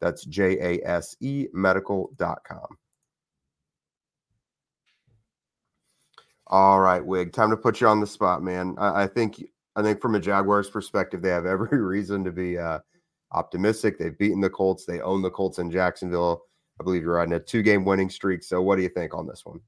That's 0.00 0.24
J 0.24 0.58
A 0.60 0.86
S 0.86 1.16
E 1.20 1.46
medical.com. 1.52 2.76
All 6.48 6.80
right, 6.80 7.04
Wig. 7.04 7.32
Time 7.32 7.50
to 7.50 7.56
put 7.56 7.80
you 7.80 7.86
on 7.86 8.00
the 8.00 8.06
spot, 8.06 8.42
man. 8.42 8.74
I, 8.78 9.04
I, 9.04 9.06
think 9.06 9.42
I 9.76 9.82
think 9.82 10.00
from 10.00 10.14
a 10.14 10.20
Jaguars 10.20 10.68
perspective, 10.68 11.22
they 11.22 11.30
have 11.30 11.46
every 11.46 11.78
reason 11.82 12.24
to 12.24 12.32
be 12.32 12.58
uh, 12.58 12.80
optimistic. 13.32 13.98
They've 13.98 14.16
beaten 14.18 14.40
the 14.40 14.50
Colts. 14.50 14.84
They 14.84 15.00
own 15.00 15.22
the 15.22 15.30
Colts 15.30 15.58
in 15.58 15.70
Jacksonville. 15.70 16.42
I 16.80 16.84
believe 16.84 17.02
you're 17.02 17.14
riding 17.14 17.34
a 17.34 17.40
two-game 17.40 17.84
winning 17.84 18.10
streak. 18.10 18.42
So, 18.42 18.60
what 18.60 18.76
do 18.76 18.82
you 18.82 18.88
think 18.88 19.14
on 19.14 19.26
this 19.26 19.42
one? 19.44 19.60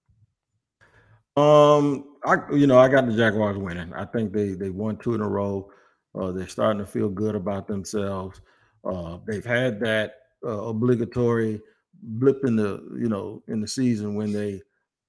Um, 1.37 2.17
I 2.25 2.37
you 2.53 2.67
know 2.67 2.79
I 2.79 2.89
got 2.89 3.07
the 3.07 3.17
Jaguars 3.17 3.59
winning. 3.59 3.93
I 3.93 4.05
think 4.05 4.33
they 4.33 4.51
they 4.51 4.71
won 4.71 4.97
two 4.97 5.15
in 5.15 5.21
a 5.21 5.29
row. 5.29 5.71
Uh, 6.15 6.31
they're 6.31 6.47
starting 6.47 6.79
to 6.79 6.87
feel 6.87 7.09
good 7.09 7.35
about 7.35 7.67
themselves. 7.67 8.41
Uh, 8.85 9.19
they've 9.27 9.45
had 9.45 9.81
that 9.81 10.15
uh, 10.47 10.69
obligatory 10.69 11.61
blip 12.03 12.45
in 12.45 12.55
the 12.55 12.87
you 13.01 13.09
know 13.09 13.43
in 13.49 13.61
the 13.61 13.67
season 13.67 14.15
when 14.15 14.33
they 14.33 14.63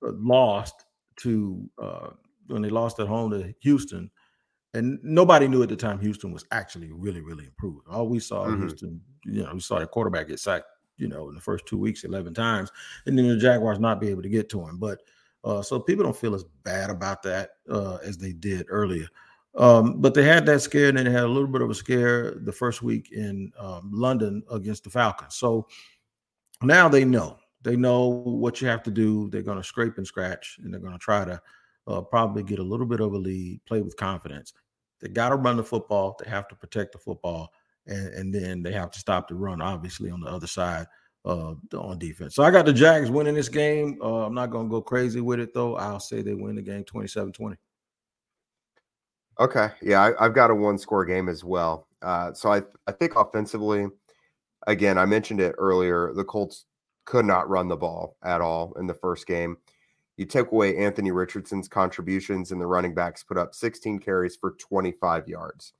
uh, 0.06 0.12
lost 0.14 0.85
to 1.18 1.70
uh, 1.82 2.10
when 2.48 2.62
they 2.62 2.70
lost 2.70 3.00
at 3.00 3.08
home 3.08 3.32
to 3.32 3.54
Houston, 3.62 4.10
and 4.74 5.00
nobody 5.04 5.48
knew 5.48 5.64
at 5.64 5.70
the 5.70 5.76
time 5.76 6.00
Houston 6.00 6.32
was 6.32 6.46
actually 6.52 6.92
really, 6.92 7.22
really 7.22 7.46
improved. 7.46 7.88
All 7.90 8.08
we 8.08 8.20
saw 8.20 8.46
mm-hmm. 8.46 8.62
Houston, 8.62 9.02
you 9.26 9.44
know, 9.44 9.54
we 9.54 9.60
saw 9.60 9.80
the 9.80 9.88
quarterback 9.88 10.28
get 10.28 10.40
sacked, 10.40 10.66
you 10.98 11.08
know, 11.08 11.30
in 11.30 11.36
the 11.36 11.42
first 11.42 11.66
two 11.66 11.78
weeks, 11.78 12.04
eleven 12.04 12.34
times, 12.34 12.72
and 13.06 13.18
then 13.18 13.28
the 13.28 13.38
Jaguars 13.38 13.80
not 13.80 14.02
be 14.02 14.10
able 14.10 14.22
to 14.22 14.30
get 14.30 14.50
to 14.50 14.62
him. 14.62 14.78
But 14.78 15.02
uh, 15.44 15.62
so 15.62 15.80
people 15.80 16.04
don't 16.04 16.18
feel 16.18 16.36
as 16.36 16.44
bad 16.64 16.90
about 16.90 17.24
that 17.24 17.52
uh, 17.70 17.98
as 18.04 18.18
they 18.18 18.34
did 18.34 18.66
earlier. 18.70 19.08
Um, 19.58 20.02
but 20.02 20.14
they 20.14 20.24
had 20.24 20.46
that 20.48 20.62
scare, 20.62 20.90
and 20.90 20.98
then 20.98 21.06
they 21.06 21.12
had 21.12 21.24
a 21.24 21.28
little 21.28 21.48
bit 21.48 21.62
of 21.62 21.70
a 21.70 21.76
scare 21.76 22.32
the 22.32 22.52
first 22.52 22.82
week 22.82 23.12
in 23.14 23.52
um, 23.58 23.90
London 23.94 24.44
against 24.52 24.84
the 24.84 24.90
Falcons. 24.90 25.36
So 25.36 25.68
now 26.62 26.90
they 26.90 27.06
know. 27.06 27.38
They 27.66 27.76
know 27.76 28.08
what 28.08 28.62
you 28.62 28.68
have 28.68 28.84
to 28.84 28.92
do. 28.92 29.28
They're 29.30 29.42
going 29.42 29.58
to 29.58 29.64
scrape 29.64 29.98
and 29.98 30.06
scratch, 30.06 30.60
and 30.64 30.72
they're 30.72 30.80
going 30.80 30.94
to 30.94 31.00
try 31.00 31.26
to 31.26 31.42
uh, 31.88 32.02
probably 32.02 32.44
get 32.44 32.60
a 32.60 32.64
little 32.64 32.86
bit 32.86 33.00
of 33.00 33.14
a 33.14 33.18
lead, 33.18 33.60
play 33.66 33.82
with 33.82 33.98
confidence. 33.98 34.54
They 35.02 35.10
got 35.10 35.30
to 35.30 35.36
run 35.36 35.58
the 35.58 35.64
football. 35.64 36.16
They 36.24 36.30
have 36.30 36.48
to 36.50 36.56
protect 36.56 36.92
the 36.92 37.00
football, 37.00 37.52
and, 37.88 38.08
and 38.14 38.34
then 38.34 38.62
they 38.62 38.72
have 38.72 38.92
to 38.92 39.00
stop 39.00 39.28
the 39.28 39.36
run. 39.36 39.62
Obviously, 39.62 40.12
on 40.12 40.22
the 40.22 40.28
other 40.28 40.46
side 40.46 40.86
uh, 41.26 41.56
on 41.76 41.98
defense. 41.98 42.36
So 42.36 42.44
I 42.44 42.52
got 42.52 42.66
the 42.66 42.74
Jags 42.74 43.10
winning 43.10 43.34
this 43.34 43.50
game. 43.50 43.98
Uh, 44.00 44.26
I'm 44.26 44.36
not 44.36 44.52
going 44.52 44.68
to 44.68 44.72
go 44.72 44.82
crazy 44.82 45.22
with 45.22 45.40
it 45.40 45.54
though. 45.54 45.76
I'll 45.76 46.00
say 46.00 46.22
they 46.22 46.36
win 46.36 46.56
the 46.56 46.62
game 46.62 46.84
27-20. 46.84 47.58
Okay, 49.40 49.70
yeah, 49.82 50.14
I, 50.18 50.24
have 50.24 50.36
got 50.36 50.52
a 50.52 50.56
one-score 50.56 51.04
game 51.04 51.28
as 51.28 51.44
well. 51.44 51.88
Uh, 52.02 52.32
so 52.32 52.54
I 52.54 52.62
I 52.88 52.94
think 52.94 53.16
offensively, 53.18 53.88
again, 54.68 54.98
I 54.98 55.06
mentioned 55.06 55.42
it 55.42 55.56
earlier. 55.58 56.14
The 56.14 56.24
Colts 56.24 56.68
could 57.06 57.26
not 57.26 57.50
run 57.50 57.68
the 57.68 57.78
ball 57.78 58.18
at 58.24 58.42
all 58.42 58.74
in 58.78 58.88
the 58.88 58.94
first 58.94 59.28
game. 59.28 59.58
You 60.18 60.26
take 60.26 60.52
away 60.52 60.78
Anthony 60.78 61.12
Richardson's 61.12 61.68
contributions, 61.68 62.52
and 62.52 62.60
the 62.60 62.68
running 62.68 62.94
backs 62.94 63.24
put 63.24 63.38
up 63.38 63.54
16 63.54 64.00
carries 64.00 64.36
for 64.36 64.52
25 64.52 65.28
yards. 65.28 65.74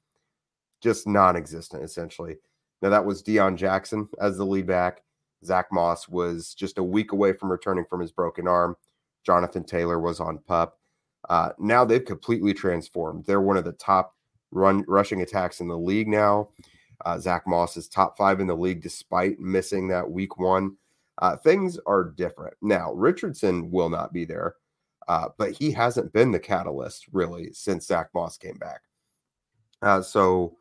Just 0.82 1.08
non 1.08 1.36
existent, 1.36 1.84
essentially. 1.84 2.36
Now, 2.82 2.90
that 2.90 3.06
was 3.06 3.24
Deon 3.24 3.56
Jackson 3.58 4.10
as 4.20 4.38
the 4.38 4.46
lead 4.46 4.68
back. 4.68 5.02
Zach 5.44 5.68
Moss 5.72 6.10
was 6.10 6.54
just 6.54 6.78
a 6.78 6.84
week 6.84 7.12
away 7.12 7.34
from 7.34 7.52
returning 7.52 7.86
from 7.90 8.02
his 8.02 8.12
broken 8.12 8.48
arm. 8.48 8.76
Jonathan 9.26 9.64
Taylor 9.64 10.00
was 10.00 10.20
on 10.20 10.40
pup. 10.40 10.78
Uh, 11.30 11.50
now 11.58 11.86
they've 11.86 12.06
completely 12.06 12.54
transformed. 12.54 13.26
They're 13.26 13.42
one 13.42 13.58
of 13.58 13.66
the 13.66 13.72
top 13.74 14.16
run 14.52 14.84
rushing 14.88 15.22
attacks 15.22 15.60
in 15.60 15.68
the 15.68 15.78
league 15.78 16.08
now. 16.08 16.50
Uh, 17.04 17.18
Zach 17.20 17.48
Moss 17.48 17.78
is 17.78 17.88
top 17.88 18.18
five 18.18 18.40
in 18.40 18.48
the 18.48 18.56
league 18.56 18.82
despite 18.82 19.40
missing 19.40 19.88
that 19.88 20.10
week 20.10 20.38
one 20.38 20.76
uh, 21.20 21.38
things 21.38 21.80
are 21.86 22.04
different. 22.04 22.56
Now, 22.62 22.94
Richardson 22.94 23.72
will 23.72 23.90
not 23.90 24.14
be 24.14 24.26
there, 24.26 24.56
uh, 25.08 25.30
but 25.38 25.52
he 25.52 25.72
hasn't 25.72 26.14
been 26.14 26.32
the 26.32 26.40
catalyst 26.40 27.06
really 27.12 27.52
since 27.54 27.88
Zach 27.88 28.10
Moss 28.14 28.38
came 28.38 28.58
back. 28.58 28.82
Uh, 29.82 30.02
so, 30.02 30.58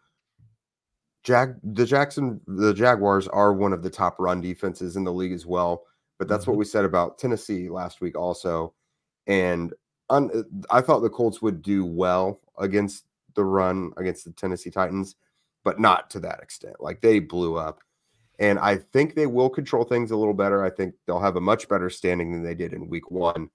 Jag, 1.22 1.56
the 1.62 1.86
Jackson, 1.86 2.40
the 2.46 2.74
Jaguars 2.74 3.26
are 3.28 3.52
one 3.52 3.72
of 3.72 3.82
the 3.82 3.90
top 3.90 4.18
run 4.18 4.40
defenses 4.40 4.96
in 4.96 5.04
the 5.04 5.12
league 5.12 5.32
as 5.32 5.46
well. 5.46 5.84
But 6.18 6.28
that's 6.28 6.42
mm-hmm. 6.42 6.52
what 6.52 6.58
we 6.58 6.64
said 6.64 6.84
about 6.84 7.18
Tennessee 7.18 7.68
last 7.68 8.00
week, 8.00 8.16
also. 8.16 8.74
And 9.26 9.72
un, 10.10 10.44
I 10.70 10.80
thought 10.80 11.00
the 11.00 11.10
Colts 11.10 11.42
would 11.42 11.62
do 11.62 11.84
well 11.84 12.40
against 12.58 13.06
the 13.34 13.44
run 13.44 13.92
against 13.96 14.24
the 14.24 14.32
Tennessee 14.32 14.70
Titans, 14.70 15.16
but 15.64 15.80
not 15.80 16.10
to 16.10 16.20
that 16.20 16.40
extent. 16.40 16.76
Like 16.78 17.00
they 17.00 17.18
blew 17.18 17.56
up 17.56 17.80
and 18.38 18.58
I 18.58 18.76
think 18.76 19.14
they 19.14 19.26
will 19.26 19.50
control 19.50 19.84
things 19.84 20.10
a 20.10 20.16
little 20.16 20.34
better. 20.34 20.64
I 20.64 20.70
think 20.70 20.94
they'll 21.06 21.20
have 21.20 21.36
a 21.36 21.40
much 21.40 21.68
better 21.68 21.88
standing 21.88 22.32
than 22.32 22.42
they 22.42 22.54
did 22.54 22.72
in 22.72 22.88
week 22.88 23.10
one. 23.10 23.48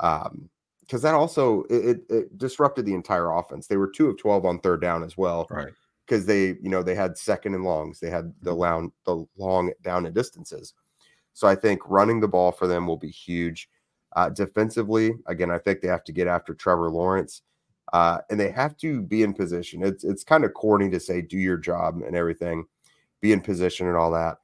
Um, 0.00 0.48
because 0.80 1.02
that 1.02 1.14
also 1.14 1.64
it, 1.64 2.00
it, 2.08 2.38
disrupted 2.38 2.86
the 2.86 2.94
entire 2.94 3.32
offense. 3.32 3.66
They 3.66 3.76
were 3.76 3.88
two 3.88 4.08
of 4.08 4.18
twelve 4.18 4.44
on 4.44 4.60
third 4.60 4.80
down 4.80 5.02
as 5.02 5.16
well, 5.16 5.46
right? 5.50 5.72
Because 6.06 6.26
they, 6.26 6.56
you 6.62 6.68
know, 6.68 6.82
they 6.82 6.94
had 6.94 7.18
second 7.18 7.54
and 7.54 7.64
longs, 7.64 7.98
they 7.98 8.10
had 8.10 8.32
the 8.42 8.52
mm-hmm. 8.52 8.60
long, 8.60 8.92
the 9.04 9.26
long 9.36 9.72
down 9.82 10.06
and 10.06 10.14
distances. 10.14 10.74
So 11.32 11.48
I 11.48 11.56
think 11.56 11.80
running 11.86 12.20
the 12.20 12.28
ball 12.28 12.52
for 12.52 12.66
them 12.66 12.86
will 12.86 12.96
be 12.96 13.10
huge. 13.10 13.68
Uh, 14.14 14.30
defensively, 14.30 15.12
again, 15.26 15.50
I 15.50 15.58
think 15.58 15.80
they 15.80 15.88
have 15.88 16.04
to 16.04 16.12
get 16.12 16.28
after 16.28 16.54
Trevor 16.54 16.90
Lawrence, 16.90 17.42
uh, 17.92 18.18
and 18.30 18.38
they 18.40 18.50
have 18.50 18.76
to 18.78 19.02
be 19.02 19.22
in 19.22 19.34
position. 19.34 19.82
It's 19.82 20.04
it's 20.04 20.24
kind 20.24 20.44
of 20.44 20.54
corny 20.54 20.88
to 20.90 21.00
say 21.00 21.20
do 21.20 21.36
your 21.36 21.58
job 21.58 21.96
and 21.96 22.14
everything, 22.16 22.64
be 23.20 23.32
in 23.32 23.40
position 23.40 23.86
and 23.86 23.96
all 23.96 24.10
that. 24.12 24.38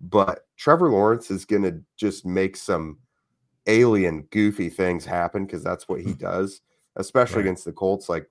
But 0.00 0.46
Trevor 0.56 0.90
Lawrence 0.90 1.30
is 1.30 1.44
going 1.44 1.62
to 1.62 1.80
just 1.96 2.26
make 2.26 2.56
some 2.56 2.98
alien, 3.66 4.22
goofy 4.30 4.68
things 4.68 5.04
happen 5.04 5.46
because 5.46 5.62
that's 5.62 5.88
what 5.88 6.00
he 6.00 6.12
hmm. 6.12 6.18
does, 6.18 6.60
especially 6.96 7.36
right. 7.36 7.46
against 7.46 7.64
the 7.64 7.72
Colts. 7.72 8.08
Like 8.08 8.28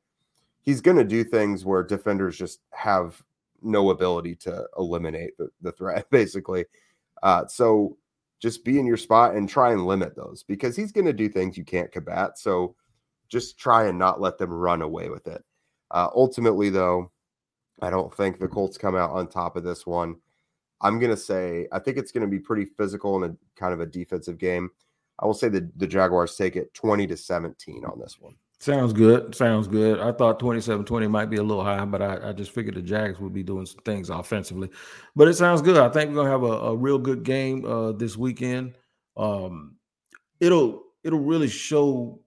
he's 0.62 0.82
going 0.82 0.98
to 0.98 1.04
do 1.04 1.24
things 1.24 1.66
where 1.66 1.84
defenders 1.84 2.38
just 2.38 2.60
have 2.72 3.22
no 3.62 3.92
ability 3.92 4.36
to 4.36 4.68
eliminate 4.78 5.38
the, 5.38 5.50
the 5.62 5.72
threat, 5.72 6.08
basically. 6.12 6.66
Uh, 7.22 7.48
so 7.48 7.98
just 8.40 8.66
be 8.66 8.78
in 8.78 8.86
your 8.86 8.98
spot 8.98 9.36
and 9.36 9.48
try 9.48 9.72
and 9.72 9.88
limit 9.88 10.16
those 10.16 10.44
because 10.44 10.76
he's 10.76 10.92
going 10.92 11.06
to 11.06 11.14
do 11.14 11.30
things 11.30 11.58
you 11.58 11.64
can't 11.64 11.92
combat. 11.92 12.38
So 12.38 12.76
just 13.30 13.58
try 13.58 13.86
and 13.88 13.98
not 13.98 14.20
let 14.20 14.38
them 14.38 14.52
run 14.52 14.82
away 14.82 15.10
with 15.10 15.28
it. 15.28 15.44
Uh, 15.92 16.10
ultimately, 16.14 16.70
though, 16.70 17.10
I 17.84 17.90
don't 17.90 18.14
think 18.14 18.40
the 18.40 18.48
Colts 18.48 18.78
come 18.78 18.96
out 18.96 19.12
on 19.12 19.28
top 19.28 19.58
of 19.58 19.64
this 19.64 19.86
one. 19.86 20.16
I'm 20.80 21.00
going 21.00 21.12
to 21.12 21.18
say, 21.18 21.68
I 21.72 21.80
think 21.80 21.98
it's 21.98 22.14
going 22.14 22.26
to 22.26 22.32
be 22.32 22.40
pretty 22.40 22.66
physical 22.66 23.22
and 23.22 23.36
a 23.36 23.60
kind 23.60 23.74
of 23.74 23.82
a 23.82 23.86
defensive 23.86 24.38
game. 24.38 24.70
I 25.20 25.26
will 25.26 25.34
say 25.34 25.50
that 25.50 25.78
the 25.78 25.86
Jaguars 25.86 26.36
take 26.36 26.56
it 26.56 26.74
20 26.74 27.08
to 27.08 27.18
17 27.18 27.84
on 27.86 28.00
this 28.00 28.18
one. 28.20 28.36
Sounds 28.60 28.94
good. 28.94 29.36
Sounds 29.36 29.68
good. 29.68 30.00
I 30.00 30.14
thought 30.14 30.40
27 30.40 30.86
20 30.86 31.08
might 31.08 31.30
be 31.30 31.36
a 31.36 31.44
little 31.44 31.64
high, 31.64 31.84
but 31.84 32.02
I, 32.02 32.30
I, 32.30 32.32
just 32.32 32.52
figured 32.52 32.76
the 32.76 32.82
Jags 32.82 33.20
would 33.20 33.34
be 33.34 33.44
doing 33.44 33.66
some 33.66 33.82
things 33.84 34.10
offensively. 34.10 34.70
But 35.18 35.28
it 35.28 35.34
sounds 35.34 35.62
good. 35.62 35.78
I 35.78 35.90
think 35.90 36.10
we're 36.10 36.24
gonna 36.24 36.30
have 36.30 36.44
a, 36.44 36.70
a 36.70 36.76
real 36.76 36.98
good 36.98 37.24
game 37.24 37.66
uh, 37.66 37.92
this 37.92 38.16
weekend. 38.16 38.76
Um, 39.18 39.76
it'll 40.40 40.84
it'll 41.04 41.20
really 41.20 41.50
show 41.50 42.22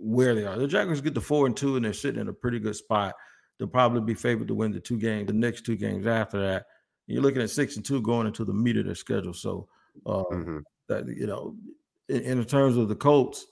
where 0.00 0.34
they 0.34 0.44
are. 0.44 0.58
The 0.58 0.66
Jaguars 0.66 1.00
get 1.00 1.14
to 1.14 1.20
four 1.20 1.46
and 1.46 1.56
two, 1.56 1.76
and 1.76 1.84
they're 1.84 1.92
sitting 1.92 2.20
in 2.20 2.26
a 2.26 2.32
pretty 2.32 2.58
good 2.58 2.74
spot 2.74 3.14
they'll 3.58 3.68
probably 3.68 4.00
be 4.00 4.14
favored 4.14 4.48
to 4.48 4.54
win 4.54 4.72
the 4.72 4.80
two 4.80 4.98
games, 4.98 5.26
the 5.26 5.32
next 5.32 5.64
two 5.66 5.76
games 5.76 6.06
after 6.06 6.40
that. 6.40 6.66
You're 7.06 7.22
looking 7.22 7.42
at 7.42 7.50
six 7.50 7.76
and 7.76 7.84
two 7.84 8.02
going 8.02 8.26
into 8.26 8.44
the 8.44 8.52
meat 8.52 8.76
of 8.76 8.84
their 8.84 8.94
schedule. 8.94 9.32
So, 9.32 9.68
uh, 10.06 10.24
mm-hmm. 10.24 10.58
that 10.88 11.06
you 11.08 11.26
know, 11.26 11.56
in, 12.08 12.22
in, 12.22 12.44
terms 12.44 12.76
of 12.76 12.88
the 12.88 12.94
Colts, 12.94 13.46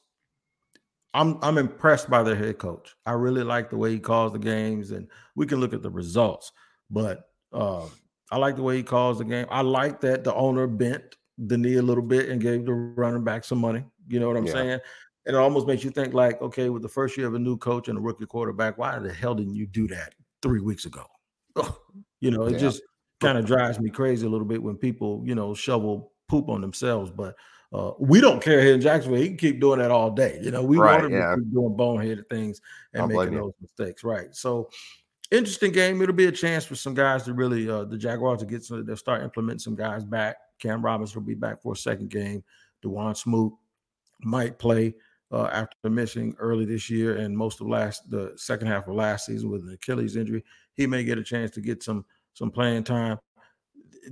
I'm 1.14 1.38
I'm 1.42 1.56
impressed 1.56 2.10
by 2.10 2.22
their 2.22 2.36
head 2.36 2.58
coach. 2.58 2.94
I 3.06 3.12
really 3.12 3.42
like 3.42 3.70
the 3.70 3.78
way 3.78 3.90
he 3.90 3.98
calls 3.98 4.32
the 4.32 4.38
games, 4.38 4.90
and 4.90 5.08
we 5.34 5.46
can 5.46 5.58
look 5.58 5.72
at 5.72 5.82
the 5.82 5.90
results. 5.90 6.52
But 6.90 7.30
uh, 7.52 7.86
I 8.30 8.36
like 8.36 8.56
the 8.56 8.62
way 8.62 8.76
he 8.76 8.82
calls 8.82 9.18
the 9.18 9.24
game. 9.24 9.46
I 9.50 9.62
like 9.62 10.00
that 10.02 10.22
the 10.22 10.34
owner 10.34 10.66
bent 10.66 11.16
the 11.38 11.56
knee 11.56 11.76
a 11.76 11.82
little 11.82 12.04
bit 12.04 12.28
and 12.28 12.40
gave 12.40 12.64
the 12.66 12.72
running 12.72 13.24
back 13.24 13.44
some 13.44 13.58
money. 13.58 13.84
You 14.08 14.20
know 14.20 14.28
what 14.28 14.36
I'm 14.36 14.46
yeah. 14.46 14.52
saying? 14.52 14.80
It 15.26 15.34
almost 15.34 15.66
makes 15.66 15.82
you 15.82 15.90
think 15.90 16.14
like, 16.14 16.40
okay, 16.40 16.68
with 16.68 16.82
the 16.82 16.88
first 16.88 17.16
year 17.16 17.26
of 17.26 17.34
a 17.34 17.38
new 17.38 17.56
coach 17.56 17.88
and 17.88 17.98
a 17.98 18.00
rookie 18.00 18.26
quarterback, 18.26 18.78
why 18.78 18.98
the 18.98 19.12
hell 19.12 19.34
didn't 19.34 19.54
you 19.54 19.66
do 19.66 19.88
that 19.88 20.14
three 20.42 20.60
weeks 20.60 20.84
ago? 20.84 21.06
You 22.20 22.30
know, 22.30 22.44
it 22.44 22.52
yeah. 22.52 22.58
just 22.58 22.80
kind 23.20 23.36
of 23.36 23.44
drives 23.44 23.78
me 23.78 23.90
crazy 23.90 24.26
a 24.26 24.30
little 24.30 24.46
bit 24.46 24.62
when 24.62 24.76
people, 24.76 25.22
you 25.26 25.34
know, 25.34 25.52
shovel 25.52 26.12
poop 26.28 26.48
on 26.48 26.62
themselves. 26.62 27.10
But 27.10 27.36
uh, 27.74 27.92
we 27.98 28.22
don't 28.22 28.42
care 28.42 28.62
here 28.62 28.74
in 28.74 28.80
Jacksonville. 28.80 29.20
He 29.20 29.28
can 29.28 29.36
keep 29.36 29.60
doing 29.60 29.80
that 29.80 29.90
all 29.90 30.10
day. 30.10 30.40
You 30.42 30.50
know, 30.50 30.62
we 30.62 30.78
right, 30.78 31.02
want 31.02 31.12
him 31.12 31.20
yeah. 31.20 31.34
to 31.34 31.36
keep 31.36 31.52
doing 31.52 31.76
boneheaded 31.76 32.28
things 32.30 32.62
and 32.94 33.02
I'll 33.02 33.08
making 33.08 33.36
those 33.36 33.52
mistakes. 33.60 34.02
Right. 34.02 34.34
So 34.34 34.70
interesting 35.30 35.72
game. 35.72 36.00
It'll 36.00 36.14
be 36.14 36.26
a 36.26 36.32
chance 36.32 36.64
for 36.64 36.74
some 36.74 36.94
guys 36.94 37.24
to 37.24 37.34
really 37.34 37.68
uh, 37.68 37.84
the 37.84 37.98
Jaguars 37.98 38.40
to 38.40 38.46
get 38.46 38.64
some 38.64 38.84
they'll 38.86 38.96
start 38.96 39.22
implementing 39.22 39.58
some 39.58 39.76
guys 39.76 40.04
back. 40.04 40.36
Cam 40.58 40.82
Robinson 40.82 41.20
will 41.20 41.26
be 41.26 41.34
back 41.34 41.60
for 41.62 41.74
a 41.74 41.76
second 41.76 42.08
game. 42.08 42.42
Dawuane 42.82 43.16
Smoot 43.16 43.52
might 44.20 44.58
play 44.58 44.94
uh, 45.32 45.46
after 45.52 45.90
missing 45.90 46.34
early 46.38 46.64
this 46.64 46.88
year 46.88 47.16
and 47.16 47.36
most 47.36 47.60
of 47.60 47.66
last 47.66 48.08
the 48.10 48.32
second 48.36 48.68
half 48.68 48.86
of 48.86 48.94
last 48.94 49.26
season 49.26 49.50
with 49.50 49.62
an 49.62 49.72
Achilles 49.72 50.16
injury. 50.16 50.44
He 50.74 50.86
may 50.86 51.04
get 51.04 51.18
a 51.18 51.24
chance 51.24 51.50
to 51.52 51.60
get 51.60 51.82
some 51.82 52.04
some 52.34 52.50
playing 52.50 52.84
time. 52.84 53.18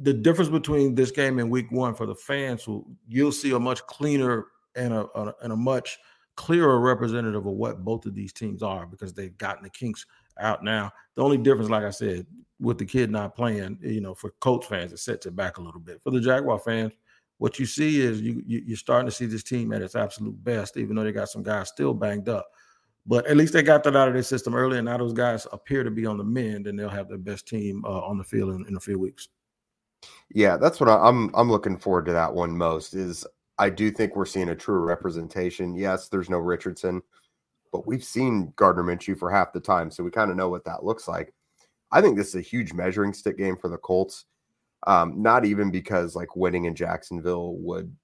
The 0.01 0.13
difference 0.13 0.51
between 0.51 0.95
this 0.95 1.11
game 1.11 1.39
and 1.39 1.51
Week 1.51 1.71
One 1.71 1.95
for 1.95 2.07
the 2.07 2.15
fans, 2.15 2.67
you'll 3.07 3.33
see 3.33 3.53
a 3.53 3.61
much 3.61 3.87
cleaner 3.87 4.47
and 4.75 4.93
a, 4.93 5.07
a 5.15 5.35
and 5.43 5.53
a 5.53 5.57
much 5.57 5.99
clearer 6.37 6.81
representative 6.81 7.47
of 7.47 7.53
what 7.53 7.85
both 7.85 8.07
of 8.07 8.15
these 8.15 8.33
teams 8.33 8.63
are 8.63 8.87
because 8.87 9.13
they've 9.13 9.39
gotten 9.39 9.63
the 9.63 9.71
kinks 9.71 10.05
out 10.41 10.65
now. 10.65 10.91
The 11.15 11.23
only 11.23 11.39
difference, 11.39 11.71
like 11.71 11.85
I 11.85 11.91
said, 11.91 12.27
with 12.61 12.79
the 12.79 12.85
kid 12.85 13.11
not 13.11 13.37
playing, 13.37 13.79
you 13.83 14.01
know, 14.01 14.15
for 14.15 14.31
Colts 14.41 14.67
fans, 14.67 14.93
it 14.93 14.99
sets 14.99 15.27
it 15.27 15.37
back 15.37 15.59
a 15.59 15.63
little 15.63 15.81
bit. 15.81 16.01
For 16.03 16.11
the 16.11 16.21
Jaguar 16.21 16.59
fans, 16.59 16.93
what 17.39 17.59
you 17.59 17.67
see 17.67 18.01
is 18.01 18.21
you, 18.21 18.43
you 18.47 18.75
are 18.75 18.77
starting 18.77 19.09
to 19.09 19.15
see 19.15 19.27
this 19.27 19.43
team 19.43 19.73
at 19.73 19.83
its 19.83 19.97
absolute 19.97 20.43
best, 20.45 20.77
even 20.77 20.97
though 20.97 21.05
they 21.05 21.13
got 21.13 21.29
some 21.29 21.43
guys 21.43 21.69
still 21.69 21.95
banged 21.95 22.29
up. 22.29 22.47
But 23.07 23.27
at 23.27 23.37
least 23.37 23.53
they 23.53 23.63
got 23.63 23.85
that 23.85 23.97
out 23.97 24.09
of 24.09 24.15
their 24.15 24.23
system 24.23 24.55
early, 24.55 24.79
and 24.79 24.87
now 24.87 24.97
those 24.97 25.13
guys 25.13 25.47
appear 25.53 25.85
to 25.85 25.91
be 25.91 26.07
on 26.07 26.17
the 26.17 26.25
mend, 26.25 26.67
and 26.67 26.79
they'll 26.79 26.89
have 26.89 27.09
the 27.09 27.19
best 27.19 27.47
team 27.47 27.85
uh, 27.85 28.01
on 28.01 28.17
the 28.17 28.25
field 28.25 28.55
in, 28.55 28.67
in 28.67 28.77
a 28.77 28.81
few 28.81 28.99
weeks. 28.99 29.29
Yeah, 30.31 30.57
that's 30.57 30.81
what 30.81 30.89
I, 30.89 30.97
I'm. 30.97 31.31
I'm 31.35 31.51
looking 31.51 31.77
forward 31.77 32.07
to 32.07 32.13
that 32.13 32.33
one 32.33 32.57
most. 32.57 32.95
Is 32.95 33.27
I 33.59 33.69
do 33.69 33.91
think 33.91 34.17
we're 34.17 34.25
seeing 34.25 34.49
a 34.51 34.57
true 34.57 34.81
representation. 34.81 35.75
Yes, 35.75 36.09
there's 36.09 36.31
no 36.31 36.39
Richardson, 36.39 37.03
but 37.73 37.87
we've 37.87 38.05
seen 38.05 38.53
Gardner 38.57 38.83
Minshew 38.83 39.19
for 39.19 39.31
half 39.31 39.53
the 39.53 39.61
time, 39.61 39.91
so 39.91 40.03
we 40.03 40.11
kind 40.11 40.31
of 40.31 40.37
know 40.37 40.49
what 40.49 40.65
that 40.65 40.85
looks 40.85 41.07
like. 41.07 41.35
I 41.93 42.01
think 42.01 42.17
this 42.17 42.29
is 42.29 42.37
a 42.37 42.41
huge 42.41 42.73
measuring 42.73 43.13
stick 43.13 43.37
game 43.37 43.57
for 43.57 43.69
the 43.69 43.77
Colts. 43.77 44.25
Um, 44.87 45.23
not 45.23 45.45
even 45.45 45.71
because 45.71 46.15
like 46.15 46.37
winning 46.37 46.67
in 46.67 46.75
Jacksonville 46.75 47.57
would 47.59 47.95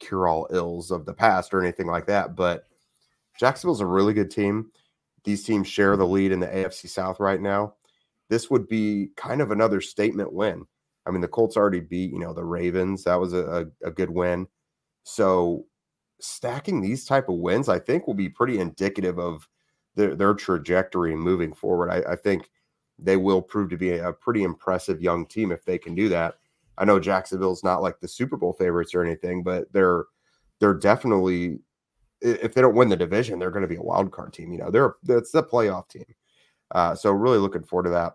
cure 0.00 0.26
all 0.26 0.48
ills 0.50 0.90
of 0.90 1.04
the 1.04 1.14
past 1.14 1.52
or 1.52 1.62
anything 1.62 1.86
like 1.86 2.06
that, 2.06 2.34
but 2.34 2.66
Jacksonville's 3.38 3.80
a 3.80 3.86
really 3.86 4.14
good 4.14 4.30
team. 4.30 4.70
these 5.24 5.44
teams 5.44 5.66
share 5.66 5.96
the 5.96 6.06
lead 6.06 6.32
in 6.32 6.40
the 6.40 6.46
AFC 6.46 6.88
South 6.88 7.20
right 7.20 7.40
now. 7.40 7.74
This 8.28 8.48
would 8.50 8.68
be 8.68 9.10
kind 9.16 9.40
of 9.40 9.50
another 9.50 9.80
statement 9.80 10.32
win. 10.32 10.64
I 11.06 11.10
mean, 11.10 11.20
the 11.20 11.28
Colts 11.28 11.56
already 11.56 11.80
beat, 11.80 12.12
you 12.12 12.18
know, 12.18 12.32
the 12.32 12.44
Ravens. 12.44 13.04
That 13.04 13.20
was 13.20 13.32
a, 13.32 13.68
a, 13.84 13.90
good 13.90 14.10
win. 14.10 14.48
So 15.04 15.66
stacking 16.20 16.80
these 16.80 17.04
type 17.04 17.28
of 17.28 17.36
wins, 17.36 17.68
I 17.68 17.78
think, 17.78 18.06
will 18.06 18.14
be 18.14 18.28
pretty 18.28 18.58
indicative 18.58 19.18
of 19.18 19.48
their, 19.94 20.16
their 20.16 20.34
trajectory 20.34 21.14
moving 21.14 21.54
forward. 21.54 21.90
I, 21.90 22.12
I, 22.12 22.16
think 22.16 22.50
they 22.98 23.16
will 23.16 23.42
prove 23.42 23.70
to 23.70 23.76
be 23.76 23.90
a, 23.90 24.12
pretty 24.12 24.42
impressive 24.42 25.02
young 25.02 25.26
team 25.26 25.52
if 25.52 25.64
they 25.64 25.78
can 25.78 25.94
do 25.94 26.08
that. 26.08 26.34
I 26.78 26.84
know 26.84 26.98
Jacksonville's 26.98 27.64
not 27.64 27.82
like 27.82 28.00
the 28.00 28.08
Super 28.08 28.36
Bowl 28.36 28.52
favorites 28.52 28.94
or 28.94 29.04
anything, 29.04 29.42
but 29.42 29.72
they're 29.72 30.04
they're 30.58 30.74
definitely 30.74 31.60
if 32.20 32.54
they 32.54 32.60
don't 32.62 32.74
win 32.74 32.88
the 32.88 32.96
division, 32.96 33.38
they're 33.38 33.50
going 33.50 33.62
to 33.62 33.68
be 33.68 33.76
a 33.76 33.82
wild 33.82 34.10
card 34.10 34.32
team. 34.32 34.52
You 34.52 34.58
know, 34.58 34.70
they're 34.70 34.96
it's 35.08 35.32
the 35.32 35.42
playoff 35.42 35.88
team. 35.88 36.04
Uh, 36.70 36.94
so 36.94 37.12
really 37.12 37.38
looking 37.38 37.62
forward 37.62 37.84
to 37.84 37.90
that. 37.90 38.14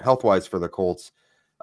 Health 0.00 0.24
wise 0.24 0.46
for 0.46 0.58
the 0.58 0.68
Colts, 0.68 1.12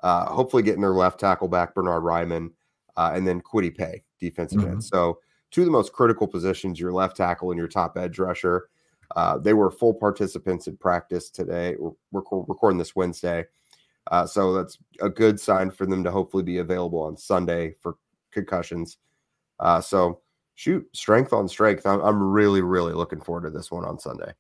uh, 0.04 0.26
hopefully 0.26 0.64
getting 0.64 0.82
their 0.82 0.92
left 0.92 1.20
tackle 1.20 1.48
back, 1.48 1.74
Bernard 1.74 2.04
Raimann, 2.04 2.52
uh, 2.96 3.12
and 3.14 3.28
then 3.28 3.42
Kwity 3.42 3.76
Paye 3.76 4.04
defensive 4.20 4.62
mm-hmm. 4.62 4.74
end. 4.74 4.84
So 4.84 5.20
two 5.52 5.62
of 5.62 5.66
the 5.66 5.72
most 5.72 5.94
critical 5.94 6.28
positions, 6.28 6.80
your 6.80 6.92
left 6.92 7.18
tackle 7.18 7.52
and 7.52 7.58
your 7.58 7.68
top 7.68 7.98
edge 7.98 8.20
rusher. 8.20 8.70
Uh, 9.16 9.38
they 9.38 9.54
were 9.54 9.72
full 9.72 9.94
participants 9.94 10.68
in 10.68 10.78
practice 10.78 11.30
today. 11.30 11.76
We're, 11.80 11.92
we're 12.12 12.22
recording 12.48 12.78
this 12.78 12.96
Wednesday. 12.96 13.46
Uh, 14.12 14.26
so 14.26 14.54
that's 14.54 14.78
a 15.02 15.10
good 15.10 15.40
sign 15.40 15.72
for 15.72 15.86
them 15.86 16.04
to 16.04 16.12
hopefully 16.12 16.44
be 16.44 16.60
available 16.60 17.02
on 17.02 17.18
Sunday 17.18 17.76
for 17.82 17.98
concussions. 18.32 18.98
Uh, 19.60 19.82
so 19.82 20.22
shoot, 20.56 20.88
strength 20.94 21.34
on 21.34 21.48
strength. 21.48 21.86
I'm, 21.86 22.02
I'm 22.02 22.22
really, 22.22 22.62
really 22.62 22.94
looking 22.94 23.22
forward 23.22 23.44
to 23.44 23.50
this 23.50 23.72
one 23.72 23.86
on 23.86 24.00
Sunday. 24.00 24.34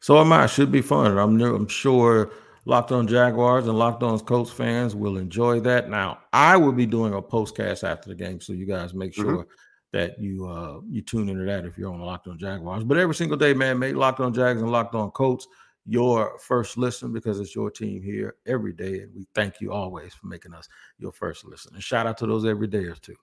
So 0.00 0.18
am 0.18 0.32
I. 0.32 0.46
Should 0.46 0.72
be 0.72 0.82
fun. 0.82 1.16
I'm, 1.18 1.40
I'm 1.40 1.68
sure 1.68 2.30
Locked 2.66 2.92
On 2.92 3.06
Jaguars 3.06 3.66
and 3.66 3.78
Locked 3.78 4.02
On 4.02 4.18
Colts 4.20 4.50
fans 4.50 4.94
will 4.94 5.16
enjoy 5.16 5.60
that. 5.60 5.88
Now, 5.88 6.18
I 6.32 6.56
will 6.56 6.72
be 6.72 6.86
doing 6.86 7.14
a 7.14 7.22
postcast 7.22 7.88
after 7.88 8.08
the 8.08 8.14
game, 8.14 8.40
so 8.40 8.52
you 8.52 8.66
guys 8.66 8.94
make 8.94 9.12
mm-hmm. 9.12 9.22
sure 9.22 9.38
mm-hmm. 9.38 9.50
That 9.92 10.20
you 10.20 10.46
uh 10.46 10.80
you 10.88 11.02
tune 11.02 11.28
into 11.28 11.44
that 11.44 11.64
if 11.64 11.76
you're 11.76 11.92
on 11.92 12.00
Locked 12.00 12.28
On 12.28 12.38
Jaguars. 12.38 12.84
But 12.84 12.98
every 12.98 13.14
single 13.14 13.36
day, 13.36 13.54
man, 13.54 13.78
make 13.78 13.96
Locked 13.96 14.20
On 14.20 14.32
Jags 14.32 14.60
and 14.60 14.70
Locked 14.70 14.94
On 14.94 15.10
Colts 15.10 15.48
your 15.86 16.38
first 16.38 16.76
listen 16.76 17.12
because 17.12 17.40
it's 17.40 17.54
your 17.54 17.70
team 17.70 18.02
here 18.02 18.36
every 18.46 18.72
day. 18.72 19.00
And 19.00 19.14
we 19.14 19.26
thank 19.34 19.60
you 19.60 19.72
always 19.72 20.14
for 20.14 20.26
making 20.26 20.54
us 20.54 20.68
your 20.98 21.12
first 21.12 21.44
listen. 21.44 21.74
And 21.74 21.82
shout 21.82 22.06
out 22.06 22.18
to 22.18 22.26
those 22.26 22.44
everydayers 22.44 23.00
too. 23.00 23.16